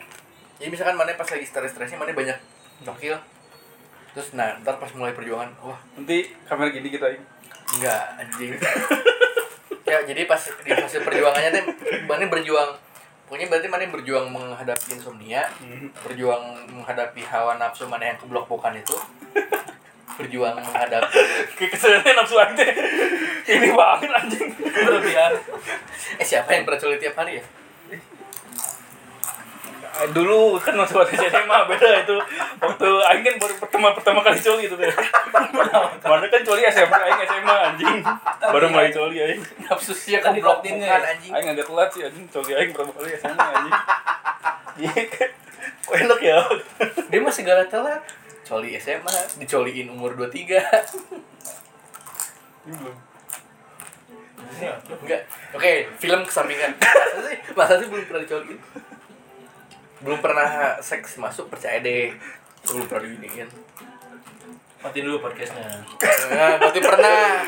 [0.58, 2.38] Jadi misalkan mana pas lagi stres-stresnya mana banyak
[2.82, 3.14] cokil.
[4.12, 7.22] Terus nah ntar pas mulai perjuangan, wah nanti kamera gini kita aing.
[7.70, 8.58] enggak anjing.
[9.88, 11.64] ya jadi pas di fase perjuangannya tuh
[12.04, 12.70] mana berjuang
[13.28, 15.92] pokoknya berarti mana berjuang menghadapi insomnia Hmm.
[16.02, 18.96] berjuang menghadapi hawa nafsu mana yang keblok-blokan itu
[20.18, 22.72] berjuang menghadapi kesannya nafsu teh.
[23.48, 24.50] Ini banget anjing.
[24.58, 25.32] berlebihan
[26.18, 27.44] eh siapa yang pernah tiap hari ya
[29.98, 32.16] Dulu kan waktu waktu SMA beda itu
[32.62, 34.94] waktu aing kan baru pertama pertama kali coli itu teh.
[36.06, 37.98] Mana kan coli SMP aing SMA anjing.
[38.38, 39.42] Baru mulai coli aing.
[39.66, 40.98] nafsu sih latinnya bukan ya?
[41.02, 43.76] anjing Aing agak telat sih anjing coli aing pertama kali SMA anjing.
[44.78, 45.02] Iya.
[45.88, 46.38] Kok enak ya?
[47.10, 48.02] dia mah segala telat
[48.46, 50.62] coli SMA dicoliin umur 23
[52.68, 52.98] Ini belum.
[55.04, 55.22] Enggak.
[55.56, 56.76] Oke, film kesampingan.
[56.78, 57.38] Masa sih?
[57.56, 58.60] Masa sih belum pernah dicoliin?
[60.00, 62.14] Belum pernah seks masuk percaya deh.
[62.64, 63.50] Belum pernah diginiin.
[64.78, 65.66] mati dulu podcastnya
[66.30, 67.42] Nah, berarti pernah.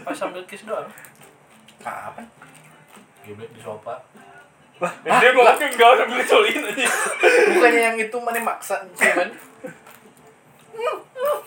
[0.00, 0.90] pas sambil kiss doang
[1.78, 2.26] Kapan?
[3.22, 3.94] geblek di sofa
[4.76, 6.88] Lah, dia ngomongnya enggak udah beli coliin anjing.
[7.52, 9.28] Bukannya yang itu mana maksa cuman.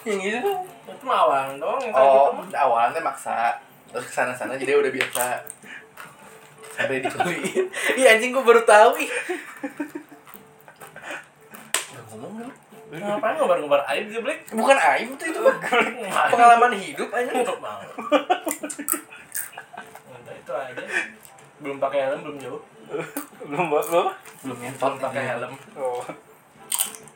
[0.05, 0.57] yang itu tuh.
[0.85, 3.57] itu mah awal doang yang kayak Oh, gitu awalnya maksa.
[3.89, 5.23] Terus ke sana sana jadi udah biasa.
[6.73, 7.65] Sampai dicoliin.
[7.97, 9.09] Ih anjing gua baru tahu ih.
[11.93, 12.51] Udah ngomong dulu.
[12.93, 15.57] ngapain ngobar-ngobar aib geblek Bukan aib tuh itu mah.
[16.29, 17.31] pengalaman hidup aja.
[17.33, 17.81] Untuk mau.
[20.13, 20.83] Udah itu aja.
[21.61, 22.61] Belum pakai helm belum jauh.
[23.49, 24.07] Belum buat belum.
[24.45, 25.53] Belum nyentot pakai helm.
[25.73, 26.05] Oh.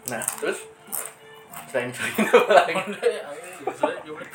[0.08, 0.66] Nah, terus
[1.68, 2.74] selain apa lagi?
[3.04, 3.24] Ya,
[4.02, 4.32] geblek.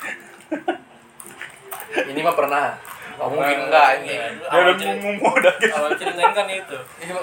[2.13, 2.92] Ini mah pernah.
[3.15, 4.17] Oh, mungkin enggak anjing.
[4.17, 5.73] Ya, Dia udah cerita- ngomong udah gitu.
[5.73, 6.77] Awal ceritanya kan itu.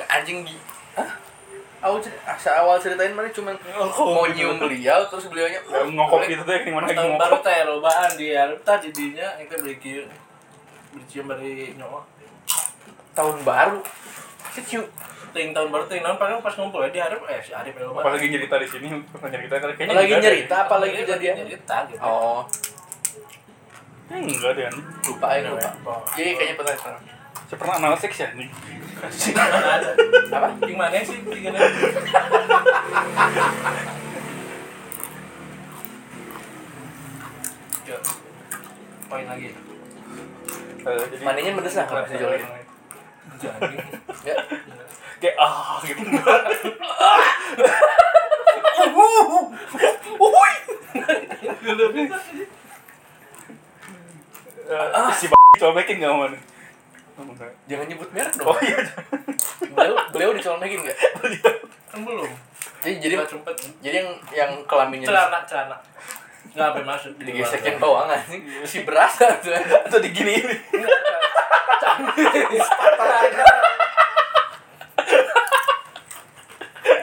[0.06, 0.54] Anjing di
[0.92, 1.10] Hah?
[1.80, 3.56] awal cer- asa awal ceritain mana cuman
[3.96, 7.58] mau nyium beliau terus beliaunya ngokok gitu tuh yang mana lagi tahun baru ngokok teh
[7.64, 10.04] lobaan di Arta jadinya itu beli kieu.
[10.92, 12.04] Beli cium dari nyawa
[13.10, 13.80] tahun baru.
[14.52, 14.82] Kecil
[15.30, 17.80] ting tahun baru ting naon paling pas ngumpul ya di Arif eh si Arif ya
[17.80, 18.12] apa lobaan.
[18.12, 20.20] Lagi cerita di sini pernah cerita kayaknya lagi deh.
[20.20, 21.34] nyerita apa lagi kejadian.
[21.40, 22.02] cerita gitu.
[22.02, 22.44] Oh
[24.10, 24.66] Enggak deh
[25.06, 25.70] lupa ya lupa.
[26.18, 26.98] jadi kayaknya pernah pernah
[27.46, 28.50] saya pernah anal seks ya nih
[30.34, 30.48] apa?
[30.60, 31.16] Di mana sih
[37.90, 37.98] Yuk,
[39.10, 39.50] poin lagi.
[39.50, 42.38] Eh, jadi Mananya mendesak kalau bisa jolin.
[43.40, 43.76] Jadi,
[44.22, 44.36] ya
[45.20, 46.00] kayak ah gitu
[54.70, 55.26] Eh, si
[55.58, 56.30] cobekin nggak mau?
[56.30, 56.38] Nih
[57.68, 58.48] jangan nyebut merek dong.
[58.48, 58.78] Oh iya
[59.74, 60.98] beliau beliau dicolmekin nggak?
[61.90, 62.30] Kan belum.
[62.80, 63.54] Jadi jadi sempet.
[63.82, 65.76] jadi yang yang kelaminnya celana celana.
[66.54, 67.12] Nggak apa masuk.
[67.18, 70.48] Digesekin doang anjing si berasa tuh atau diginiin?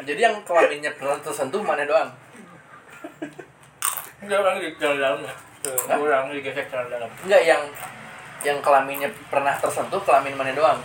[0.08, 2.10] Jadi yang kelaminnya pernah tersentuh mana doang?
[4.24, 5.98] Enggak orang di dalamnya Hah?
[5.98, 7.10] orang digesek celana dalam.
[7.26, 7.62] Enggak yang
[8.46, 10.80] yang kelaminnya pernah tersentuh kelamin mana doang.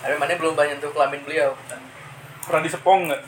[0.00, 1.52] Tapi mana belum banyak tuh kelamin beliau.
[2.46, 3.22] Pernah disepong nggak?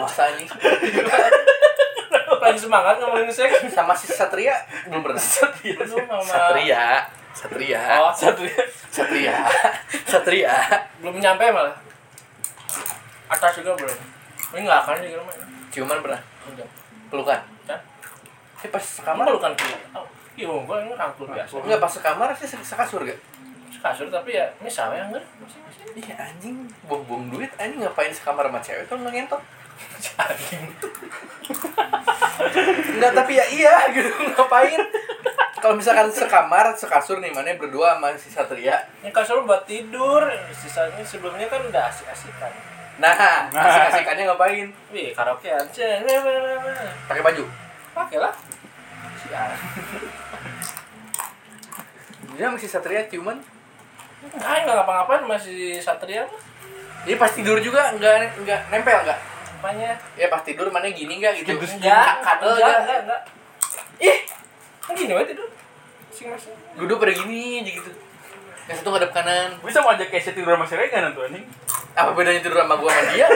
[0.00, 0.48] Masa anjing
[2.42, 3.70] paling semangat ngomongin seks.
[3.70, 4.58] Sama si Satria?
[4.90, 5.20] Belum pernah.
[5.62, 7.06] Belum sama Satria.
[7.32, 7.80] Satria.
[8.02, 9.36] Oh satu ya Satria.
[10.10, 10.54] Satria.
[10.98, 11.76] Belum nyampe malah.
[13.30, 13.98] Atas juga belum.
[14.52, 15.36] Ini nggak akan juga mah
[15.72, 16.20] ciuman pernah?
[17.08, 17.40] Pelukan?
[18.62, 19.52] Eh pas kamar sekamar lu kan
[19.94, 21.60] oh iya gua ini rangkul biasa.
[21.60, 23.18] Enggak pas sekamar sih se- sekasur gak?
[23.82, 25.24] Kasur tapi ya misalnya enggak?
[25.36, 27.82] Masing-masing Iya anjing, buang-buang duit anjing.
[27.82, 29.42] Ngapain sekamar sama cewek kalau nggak ngentot?
[32.92, 34.08] Enggak, tapi ya iya gitu.
[34.32, 34.80] Ngapain?
[35.58, 38.82] Kalau misalkan sekamar, sekasur nih mana berdua sama si Satria.
[38.98, 40.22] ini kasur buat tidur.
[40.52, 42.50] Sisanya sebelumnya kan udah asik-asikan.
[42.98, 43.14] Nah,
[43.48, 44.66] asik-asikannya ngapain?
[44.90, 45.62] wih karaokean.
[45.70, 46.02] Ceng
[47.06, 47.44] Pakai baju.
[47.92, 48.32] pakai lah
[52.32, 53.36] Dia sama si Satria ciuman.
[54.38, 56.40] Ah, nggak ngapa-ngapain masih Satria mah.
[57.02, 59.18] Dia pas tidur juga enggak enggak nempel enggak?
[59.58, 59.98] Apanya?
[60.14, 61.52] Ya pas tidur mana gini enggak gitu.
[61.52, 62.78] Enggak, kadel enggak, enggak.
[62.78, 63.20] enggak, enggak.
[63.98, 64.18] Ih,
[64.82, 65.48] Kan gini wae tidur.
[66.10, 66.54] Masing-masing.
[66.76, 67.90] duduk pada gini aja gitu.
[68.70, 69.48] Yang satu ngadep kanan.
[69.58, 71.42] bisa mau ajak Keisha tidur sama si Regan tuh anjing
[71.98, 73.26] Apa bedanya tidur sama gua sama dia?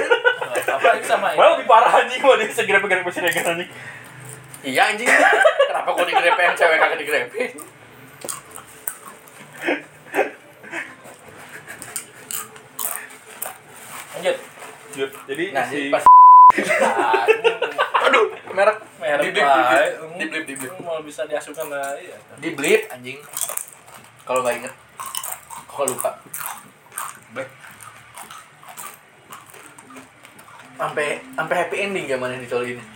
[0.71, 1.37] Apa sama ya?
[1.37, 3.71] malah lebih parah anjing kalau dia segera pegang sama si Regan anjing
[4.65, 5.09] Iya anjing.
[5.69, 7.41] Kenapa gua digrepe yang cewek kagak digrepe?
[14.17, 14.37] Lanjut.
[14.97, 16.03] Yud, jadi Nah, si pas
[18.09, 19.45] Aduh, merek Merek Di blip,
[20.17, 20.73] di blip, di blip.
[20.81, 22.17] Mau bisa diasuhkan lah iya.
[22.41, 23.21] di blip anjing.
[24.25, 24.75] Kalau nggak inget,
[25.69, 26.11] kok lupa.
[27.37, 27.49] Blip.
[30.77, 32.96] Sampai sampai happy ending gak mana dicol ini?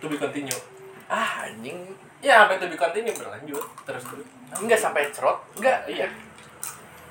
[0.00, 0.56] To be continue.
[1.06, 1.76] Ah anjing,
[2.18, 4.26] Ya, sampai to be continue berlanjut terus terus.
[4.52, 6.08] enggak sampai cerot, enggak, iya.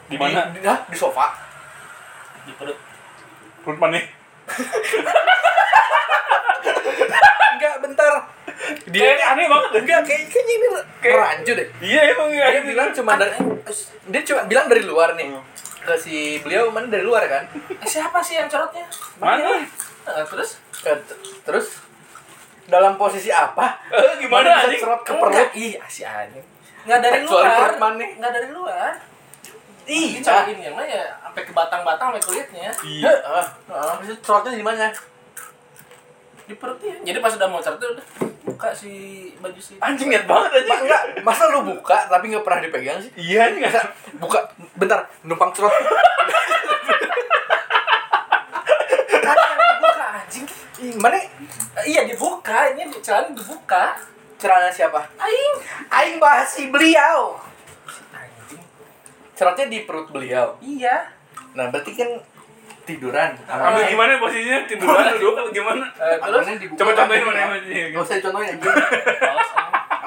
[0.06, 1.34] di mana Di, di, di sofa.
[2.42, 2.78] Di perut.
[3.62, 4.00] perut mana
[7.52, 8.14] Enggak, bentar.
[8.88, 10.68] dia ini aneh banget Enggak, kayak kayaknya ini
[11.00, 11.68] Kayak- rancu deh.
[11.80, 13.34] iya emang ya Dia bilang cuma dari
[14.08, 15.28] dia cuma bilang dari luar nih.
[15.28, 15.44] Hmm.
[15.80, 17.44] Ke si beliau mana dari luar kan?
[17.72, 18.86] Eh, siapa sih yang corotnya?
[19.18, 19.64] mana
[20.02, 21.04] Nah, terus Ke-
[21.44, 21.86] terus
[22.70, 23.76] dalam posisi apa?
[23.90, 25.50] eh gimana Mana bisa anjing cerot ke perut?
[25.54, 26.46] ih si anjing.
[26.82, 27.70] Enggak dari luar.
[27.76, 28.06] mana?
[28.08, 28.92] Enggak dari luar.
[29.84, 32.70] Ih, Dicolokin yang mah ya sampai ke batang-batang sampai kulitnya.
[32.80, 33.46] iya Heeh.
[33.68, 34.86] Maksudnya cerotnya di mana?
[36.46, 36.94] Di perutnya.
[37.04, 38.06] Jadi pas udah mau cerot udah
[38.46, 38.92] buka si
[39.36, 40.80] baju si Anjing niat banget anjing.
[40.84, 43.12] enggak, masa lu buka tapi nggak pernah dipegang sih?
[43.16, 43.82] iya Masa
[44.16, 44.46] buka
[44.76, 45.74] bentar numpang cerot.
[49.20, 50.46] Kan yang dibuka anjing.
[50.46, 51.20] Ih, Mana
[51.82, 53.96] Iya dibuka, ini celana dibuka.
[54.36, 55.04] celana siapa?
[55.18, 55.56] Aing.
[55.90, 57.36] Aing bahas si beliau.
[58.10, 58.64] Anjing.
[59.34, 60.56] Cerotnya di perut beliau.
[60.60, 61.12] Iya.
[61.52, 62.08] Nah, berarti kan
[62.84, 63.36] tiduran.
[63.46, 67.44] ambil gimana posisinya tiduran duduk atau gimana Eh, terus coba contohin mana ya?
[67.44, 68.56] yang posisinya Gak usah contohin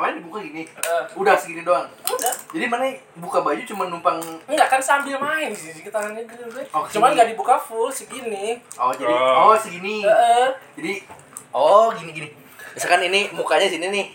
[0.02, 0.66] kemarin dibuka gini.
[0.82, 1.06] Uh.
[1.22, 1.86] udah segini doang.
[2.10, 2.34] Udah.
[2.50, 2.90] Jadi mana
[3.22, 4.18] buka baju cuma numpang
[4.50, 6.34] enggak kan sambil main sih kita tangannya kan?
[6.42, 8.58] gitu oh, cuman nggak dibuka full segini.
[8.74, 10.02] Oh jadi oh, oh segini.
[10.02, 10.50] Uh.
[10.74, 11.06] jadi
[11.54, 12.28] oh gini gini
[12.74, 14.06] misalkan ini mukanya sini nih.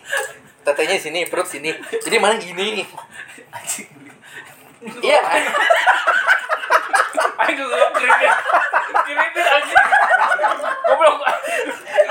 [0.60, 1.72] Tetenya sini perut sini.
[2.04, 2.84] Jadi mana gini?
[5.00, 5.20] Iya.
[5.24, 5.48] Aku
[7.48, 9.50] Aduh, gue krimit aja.
[9.56, 9.84] anjing.
[10.84, 11.16] Goblok.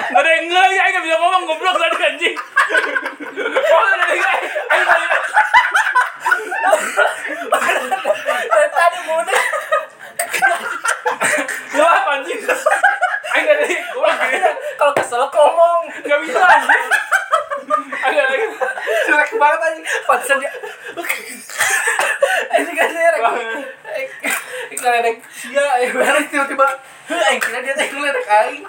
[0.07, 2.35] Gak ada yang nge, ya gak bisa ngomong goblok tadi anjing
[8.77, 9.33] tadi muda
[11.73, 12.41] gua anjing
[13.33, 14.11] ayo dari gua
[14.77, 16.85] kalau kesel ngomong nggak bisa anjing
[18.05, 18.45] ayo dari
[19.09, 20.51] jelek banget anjing pantesan dia
[22.53, 23.21] anjing kan jelek
[24.77, 26.67] ngeledek sia ya bareng tiba-tiba
[27.09, 28.61] anjing dia teh ngeledek kain,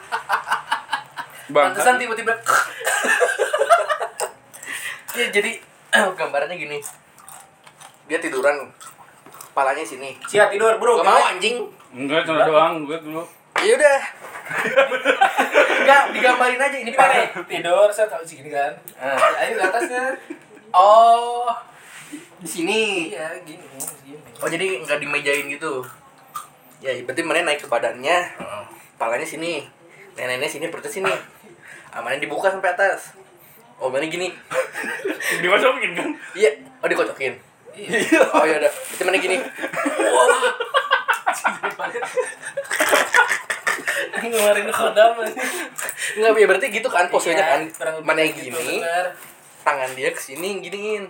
[1.52, 2.32] pantesan tiba-tiba
[6.58, 6.78] gini.
[8.04, 8.66] Dia tiduran,
[9.48, 10.16] kepalanya sini.
[10.24, 11.56] sia tidur bro Gak mau anjing.
[11.90, 13.22] enggak cuma doang gue dulu.
[13.58, 14.00] Ya udah.
[15.78, 17.32] Enggak, digambarin aja ini pakai.
[17.44, 20.04] tidur saya tahu segini kan Nah, ayo di atasnya
[20.70, 21.48] Oh,
[22.38, 23.10] di sini.
[23.10, 23.60] iya gini
[24.02, 25.82] gini Oh jadi nggak dimejain gitu?
[26.78, 28.38] Ya berarti mana naik ke badannya,
[28.94, 29.66] palanya sini,
[30.14, 31.10] neneknya sini, perutnya sini,
[31.90, 33.17] amannya dibuka sampai atas.
[33.78, 34.34] Oh mana gini?
[35.42, 36.08] Dimasukin kan?
[36.34, 36.50] Iya,
[36.82, 37.34] oh dikocokin.
[37.78, 39.36] iya Oh iya udah, berarti mana gini?
[44.18, 45.42] ngeluarin kodam aja.
[46.18, 49.06] Enggak, ya berarti gitu kan posisinya Iya, kan, mana gitu, gini, benar.
[49.64, 51.04] tangan dia ke sini giniin,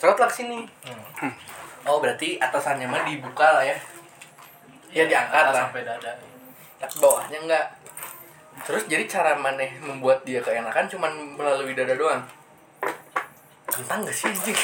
[0.00, 0.64] cerot lah ke sini.
[0.86, 1.32] Hmm.
[1.86, 3.76] Oh berarti atasannya mah dibuka lah ya?
[4.92, 5.68] Ya diangkat lah.
[5.68, 6.12] sampai dada
[6.80, 7.66] Tapi bawahnya enggak.
[8.64, 12.22] Terus jadi cara maneh membuat dia keenakan cuman melalui dada doang.
[13.68, 14.56] Kentang gak sih anjing?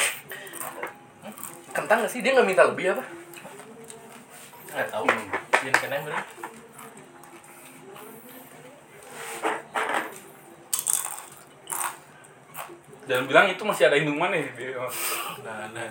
[1.76, 2.24] Kentang gak sih?
[2.24, 3.04] Dia nggak minta lebih apa?
[4.72, 6.24] nggak tahu biar kena bener
[13.02, 14.46] Jangan bilang itu masih ada hidung mana ya?
[15.42, 15.84] nah nah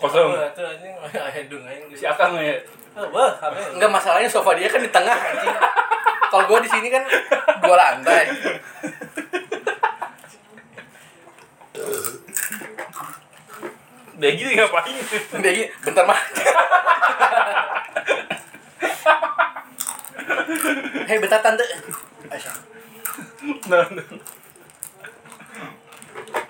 [0.00, 0.32] Kosong.
[0.32, 2.56] Oh, itu anjing ayah dong anjing Si Akang ya.
[2.96, 5.56] oh wah apa Enggak masalahnya sofa dia kan di tengah anjing.
[6.30, 7.04] Kalau gua di sini kan
[7.62, 8.24] dua lantai.
[14.16, 14.96] Gitu ngapain?
[15.44, 16.20] Gini, bentar mah.
[21.06, 21.64] Hei bentar tante.
[22.32, 22.54] Aisyah.
[23.70, 24.06] Nah, nah.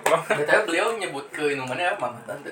[0.07, 2.07] Betulnya beliau nyebut ke minumannya apa?
[2.07, 2.51] Mama tante.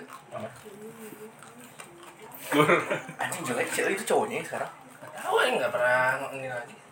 [3.18, 4.72] Anjing jelek sih itu cowoknya sekarang.
[5.16, 6.85] nggak tahu ya nggak pernah ini lagi eh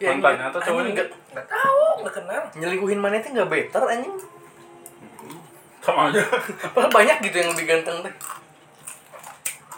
[0.00, 0.92] Ya, Mantannya atau cowoknya?
[0.96, 4.16] nggak nggak tahu nggak kenal nyelingkuhin mana itu nggak better anjing.
[5.84, 6.24] Sama aja.
[6.72, 8.14] Padahal banyak gitu yang lebih ganteng teh.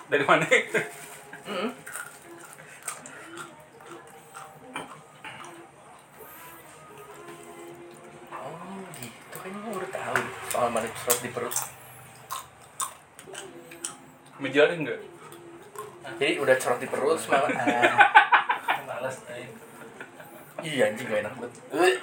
[0.06, 0.46] Dari mana?
[1.42, 1.68] Mm.
[8.30, 8.54] Oh
[8.98, 10.16] gitu kayaknya gue udah tahu
[10.50, 11.54] soal manik serot di perut.
[14.38, 15.00] Meja ada enggak?
[16.18, 17.50] Jadi udah cerot di perut semalam.
[18.72, 18.82] Ah.
[18.88, 19.46] malas aja
[20.62, 21.52] Iya anjing gak enak banget.
[21.74, 21.96] Eh,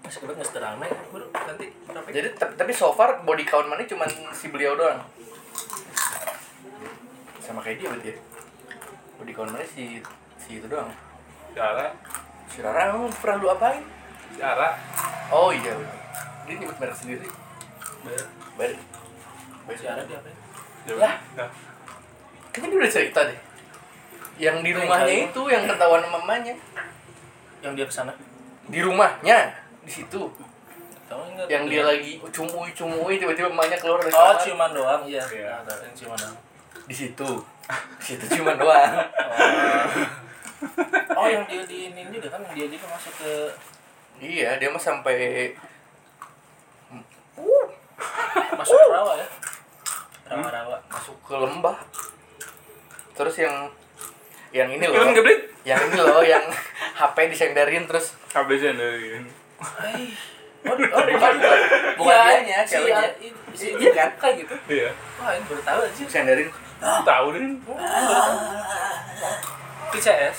[0.00, 3.86] masih udah nggak seterame bro nanti berapa Jadi tapi, tapi so far body count mana
[3.86, 5.00] cuman si beliau doang.
[7.40, 8.16] Sama kayak dia berarti ya.
[9.22, 10.02] Body count mana si
[10.34, 10.90] si itu doang.
[11.54, 11.94] Cara.
[12.50, 13.82] Si Rara emang pernah lu apain?
[14.34, 14.74] Cara.
[15.30, 15.78] Oh iya.
[16.44, 17.28] Dia nyebut merek sendiri.
[18.02, 18.28] Ber-
[18.58, 18.76] Baik.
[19.64, 19.78] Baik.
[19.78, 20.36] siaran dia apa ya?
[21.38, 21.46] Ya.
[22.50, 23.38] Kayaknya dia udah cerita deh.
[24.40, 25.28] Yang di rumahnya kali.
[25.28, 26.54] itu yang ketahuan mamanya.
[27.60, 28.12] yang dia ke sana
[28.66, 30.32] Di rumahnya di situ.
[31.44, 34.40] Yang dia lagi cumui cumui tiba-tiba mamanya keluar dari oh kamar.
[34.40, 35.60] ciuman doang iya Iya.
[35.60, 36.36] ada yang ciuman doang
[36.86, 37.30] Di situ.
[37.98, 38.94] Di situ cuma doang.
[41.20, 43.32] oh yang dia di ini juga kan dia juga masuk ke
[44.20, 45.52] Iya, dia mah sampai
[48.52, 49.28] masuk ke rawa ya
[50.26, 51.76] rawa-rawa masuk ke lembah.
[53.12, 53.56] Terus yang
[54.50, 54.98] yang ini loh.
[54.98, 55.34] Kan gede.
[55.62, 56.44] Yang ini loh yang
[56.94, 59.20] HP disenderin terus dari
[59.76, 60.10] Ay,
[60.60, 61.58] Oh, oh bukan bukan.
[61.96, 63.08] Bukan Iya, dianya, si- ceweknya.
[63.50, 64.10] si, Iya kan?
[64.14, 64.92] kayak gitu Iya.
[65.16, 66.48] wah ini baru tahu aja Disenderin.
[66.80, 67.40] Tahu deh.
[69.90, 70.36] VCS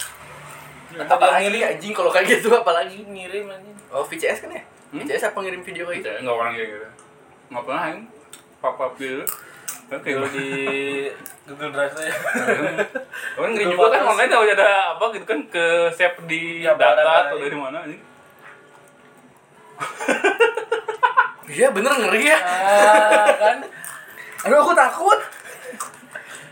[0.91, 2.97] atau dia Apalagi ngirim anjing kalau kayak gitu apalagi.
[3.01, 4.63] ngirim aja Oh, VCS kan ya?
[4.91, 5.01] Hmm?
[5.01, 6.07] VCS apa ngirim video kayak gitu?
[6.07, 6.87] Tidak, enggak orang kayak gitu.
[7.49, 8.01] Enggak pernah yang
[8.59, 9.23] papa gitu.
[9.91, 10.39] Kan kalau gitu.
[10.39, 10.47] di
[11.43, 12.15] Google Drive saya
[13.35, 16.95] Kan ngeri juga kan online tahu ada apa gitu kan ke save di Ya, data
[16.95, 17.27] barang-barang.
[17.27, 17.97] atau dari mana ini.
[21.45, 22.39] Iya bener ngeri ya.
[22.39, 23.57] ah kan
[24.41, 25.19] Aduh aku takut.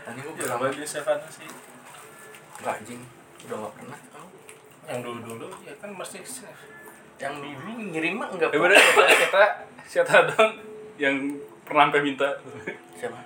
[0.04, 1.48] Anjing gue ya bilang di save sih
[2.60, 3.00] Enggak anjing,
[3.46, 3.98] udah gak pernah.
[4.84, 6.60] yang dulu dulu ya kan mesti save
[7.16, 9.42] Yang dulu ngirim mah enggak Ya bener kita kita
[9.86, 10.52] siapa dong
[11.00, 11.16] yang
[11.70, 12.28] pernah sampai minta.
[12.98, 13.18] Siapa?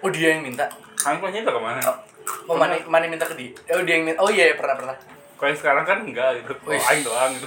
[0.00, 0.64] Oh dia yang minta.
[0.96, 1.84] Kan punya itu ke mana?
[2.48, 3.52] Oh mana mana minta ke dia?
[3.76, 4.18] Oh dia yang minta.
[4.24, 4.96] Oh iya pernah pernah.
[5.38, 6.50] Kalau yang sekarang kan enggak gitu.
[6.66, 7.46] Oh, aing doang gitu.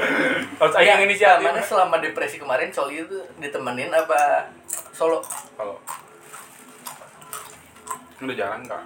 [0.60, 1.46] Harus aing yang Ya, inisiatif.
[1.46, 4.50] Mana selama depresi kemarin Coli itu ditemenin apa
[4.90, 5.22] solo?
[5.54, 5.78] Kalau
[8.20, 8.82] udah jalan kak.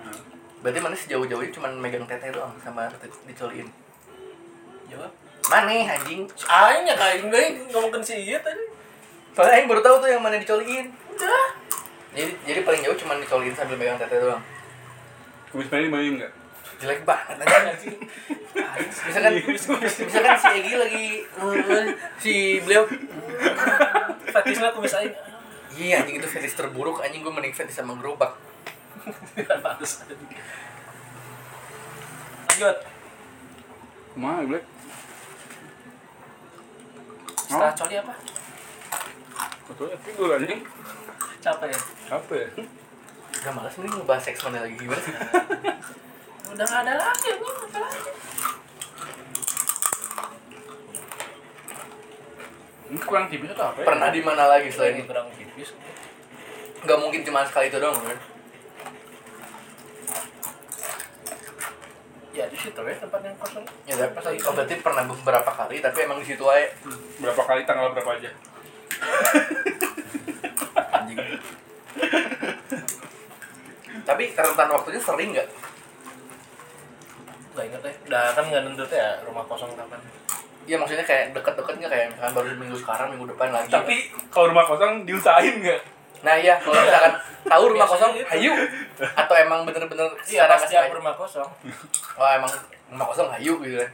[0.63, 2.87] Berarti mana sejauh-jauhnya cuma megang teteh doang sama
[3.27, 3.67] dicoliin.
[4.89, 5.13] jawab
[5.49, 6.29] Mana anjing?
[6.45, 7.25] Aing ya kayak
[7.73, 8.78] ngomongin si iya tadi
[9.39, 10.91] Soalnya Aing baru tahu tuh yang mana dicoliin.
[11.15, 11.47] udah
[12.11, 14.43] jadi jadi paling jauh cuma dicoliin sambil megang tete doang.
[15.55, 16.33] Kumis pengen main nggak?
[16.83, 17.95] Jelek banget aja anjing.
[19.07, 21.87] Misalkan misalkan si Egi lagi eh,
[22.19, 22.35] si
[22.67, 22.83] beliau.
[24.35, 25.15] Fetisnya kumis aing.
[25.79, 26.99] Iya anjing itu fetish terburuk.
[26.99, 28.35] Anjing gue mending fetish sama gerobak.
[32.51, 32.77] Lanjut.
[34.19, 34.67] Kumaha Black?
[37.49, 38.13] setelah coli apa
[39.69, 40.61] Betul ya tidur anjing.
[41.39, 42.49] capek ya ya?
[43.39, 45.15] udah malas nih ngebahas seks mana lagi gimana sih
[46.53, 48.11] udah nggak ada lagi ini apa lagi
[52.89, 53.87] Ini kurang tipis atau apa ya?
[53.87, 55.71] pernah di mana lagi selain itu kurang tipis
[56.83, 58.19] nggak mungkin cuma sekali itu doang kan
[62.35, 65.99] ya di situ ya tempat yang kosong ya tapi oh, berarti pernah beberapa kali tapi
[66.07, 66.71] emang di situ aja
[67.19, 68.31] Berapa kali tanggal berapa aja?
[70.91, 71.19] Anjing.
[74.01, 75.49] Tapi rentan waktunya sering nggak?
[77.53, 77.95] Nggak inget deh.
[78.07, 80.01] Udah kan nggak nentu ya rumah kosong kapan.
[80.65, 81.91] Iya maksudnya kayak deket-deket nggak?
[81.91, 83.71] Kayak misalkan baru minggu sekarang minggu depan lagi.
[83.71, 83.97] Tapi
[84.29, 85.83] kalau rumah kosong diusahain nggak?
[86.19, 87.15] nah iya kalau misalkan
[87.47, 88.27] tahu rumah Biasanya kosong gitu.
[88.27, 88.53] hayu.
[89.15, 90.99] atau emang bener-bener iya secara tiap sengaja?
[90.99, 91.47] rumah kosong.
[92.19, 92.51] wah emang
[92.91, 93.91] rumah kosong hayu gitu kan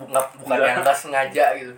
[0.00, 0.64] bukan bukan Iya.
[0.64, 1.74] yang nggak sengaja gitu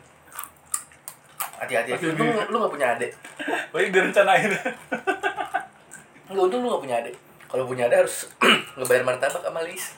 [1.57, 2.45] hati-hati untung iya.
[2.49, 3.13] lu nggak punya adik
[3.77, 4.53] Lagi direncanain.
[6.27, 7.17] Enggak, untung lu gak punya adik.
[7.47, 8.17] Kalau punya adik harus
[8.77, 9.95] ngebayar martabak sama Lis.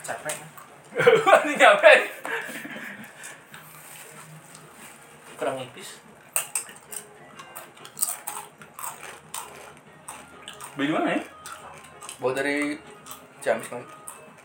[0.00, 0.36] capek
[1.46, 2.02] Ini ngapain?
[5.38, 5.96] kurang nipis
[10.76, 11.22] Beli di mana ya?
[12.20, 12.76] Bawa dari
[13.40, 13.88] Ciamis kemarin.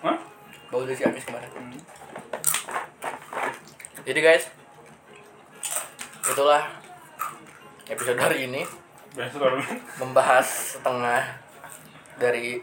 [0.04, 0.18] Hah?
[0.72, 1.52] Bawa dari Ciamis kemarin.
[4.06, 4.46] Jadi guys,
[6.30, 6.62] itulah
[7.90, 8.62] episode hari ini.
[9.98, 11.42] Membahas setengah
[12.22, 12.62] dari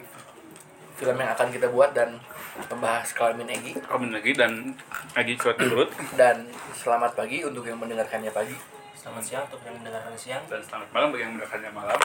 [0.95, 2.23] film yang akan kita buat dan
[2.71, 4.79] membahas kelamin Egi Komen lagi dan
[5.19, 6.47] lagi surat perut dan
[6.79, 8.55] selamat pagi untuk yang mendengarkannya pagi.
[8.95, 10.47] selamat siang untuk yang mendengarkan siang.
[10.47, 11.99] Dan selamat malam bagi yang mendengarkannya malam.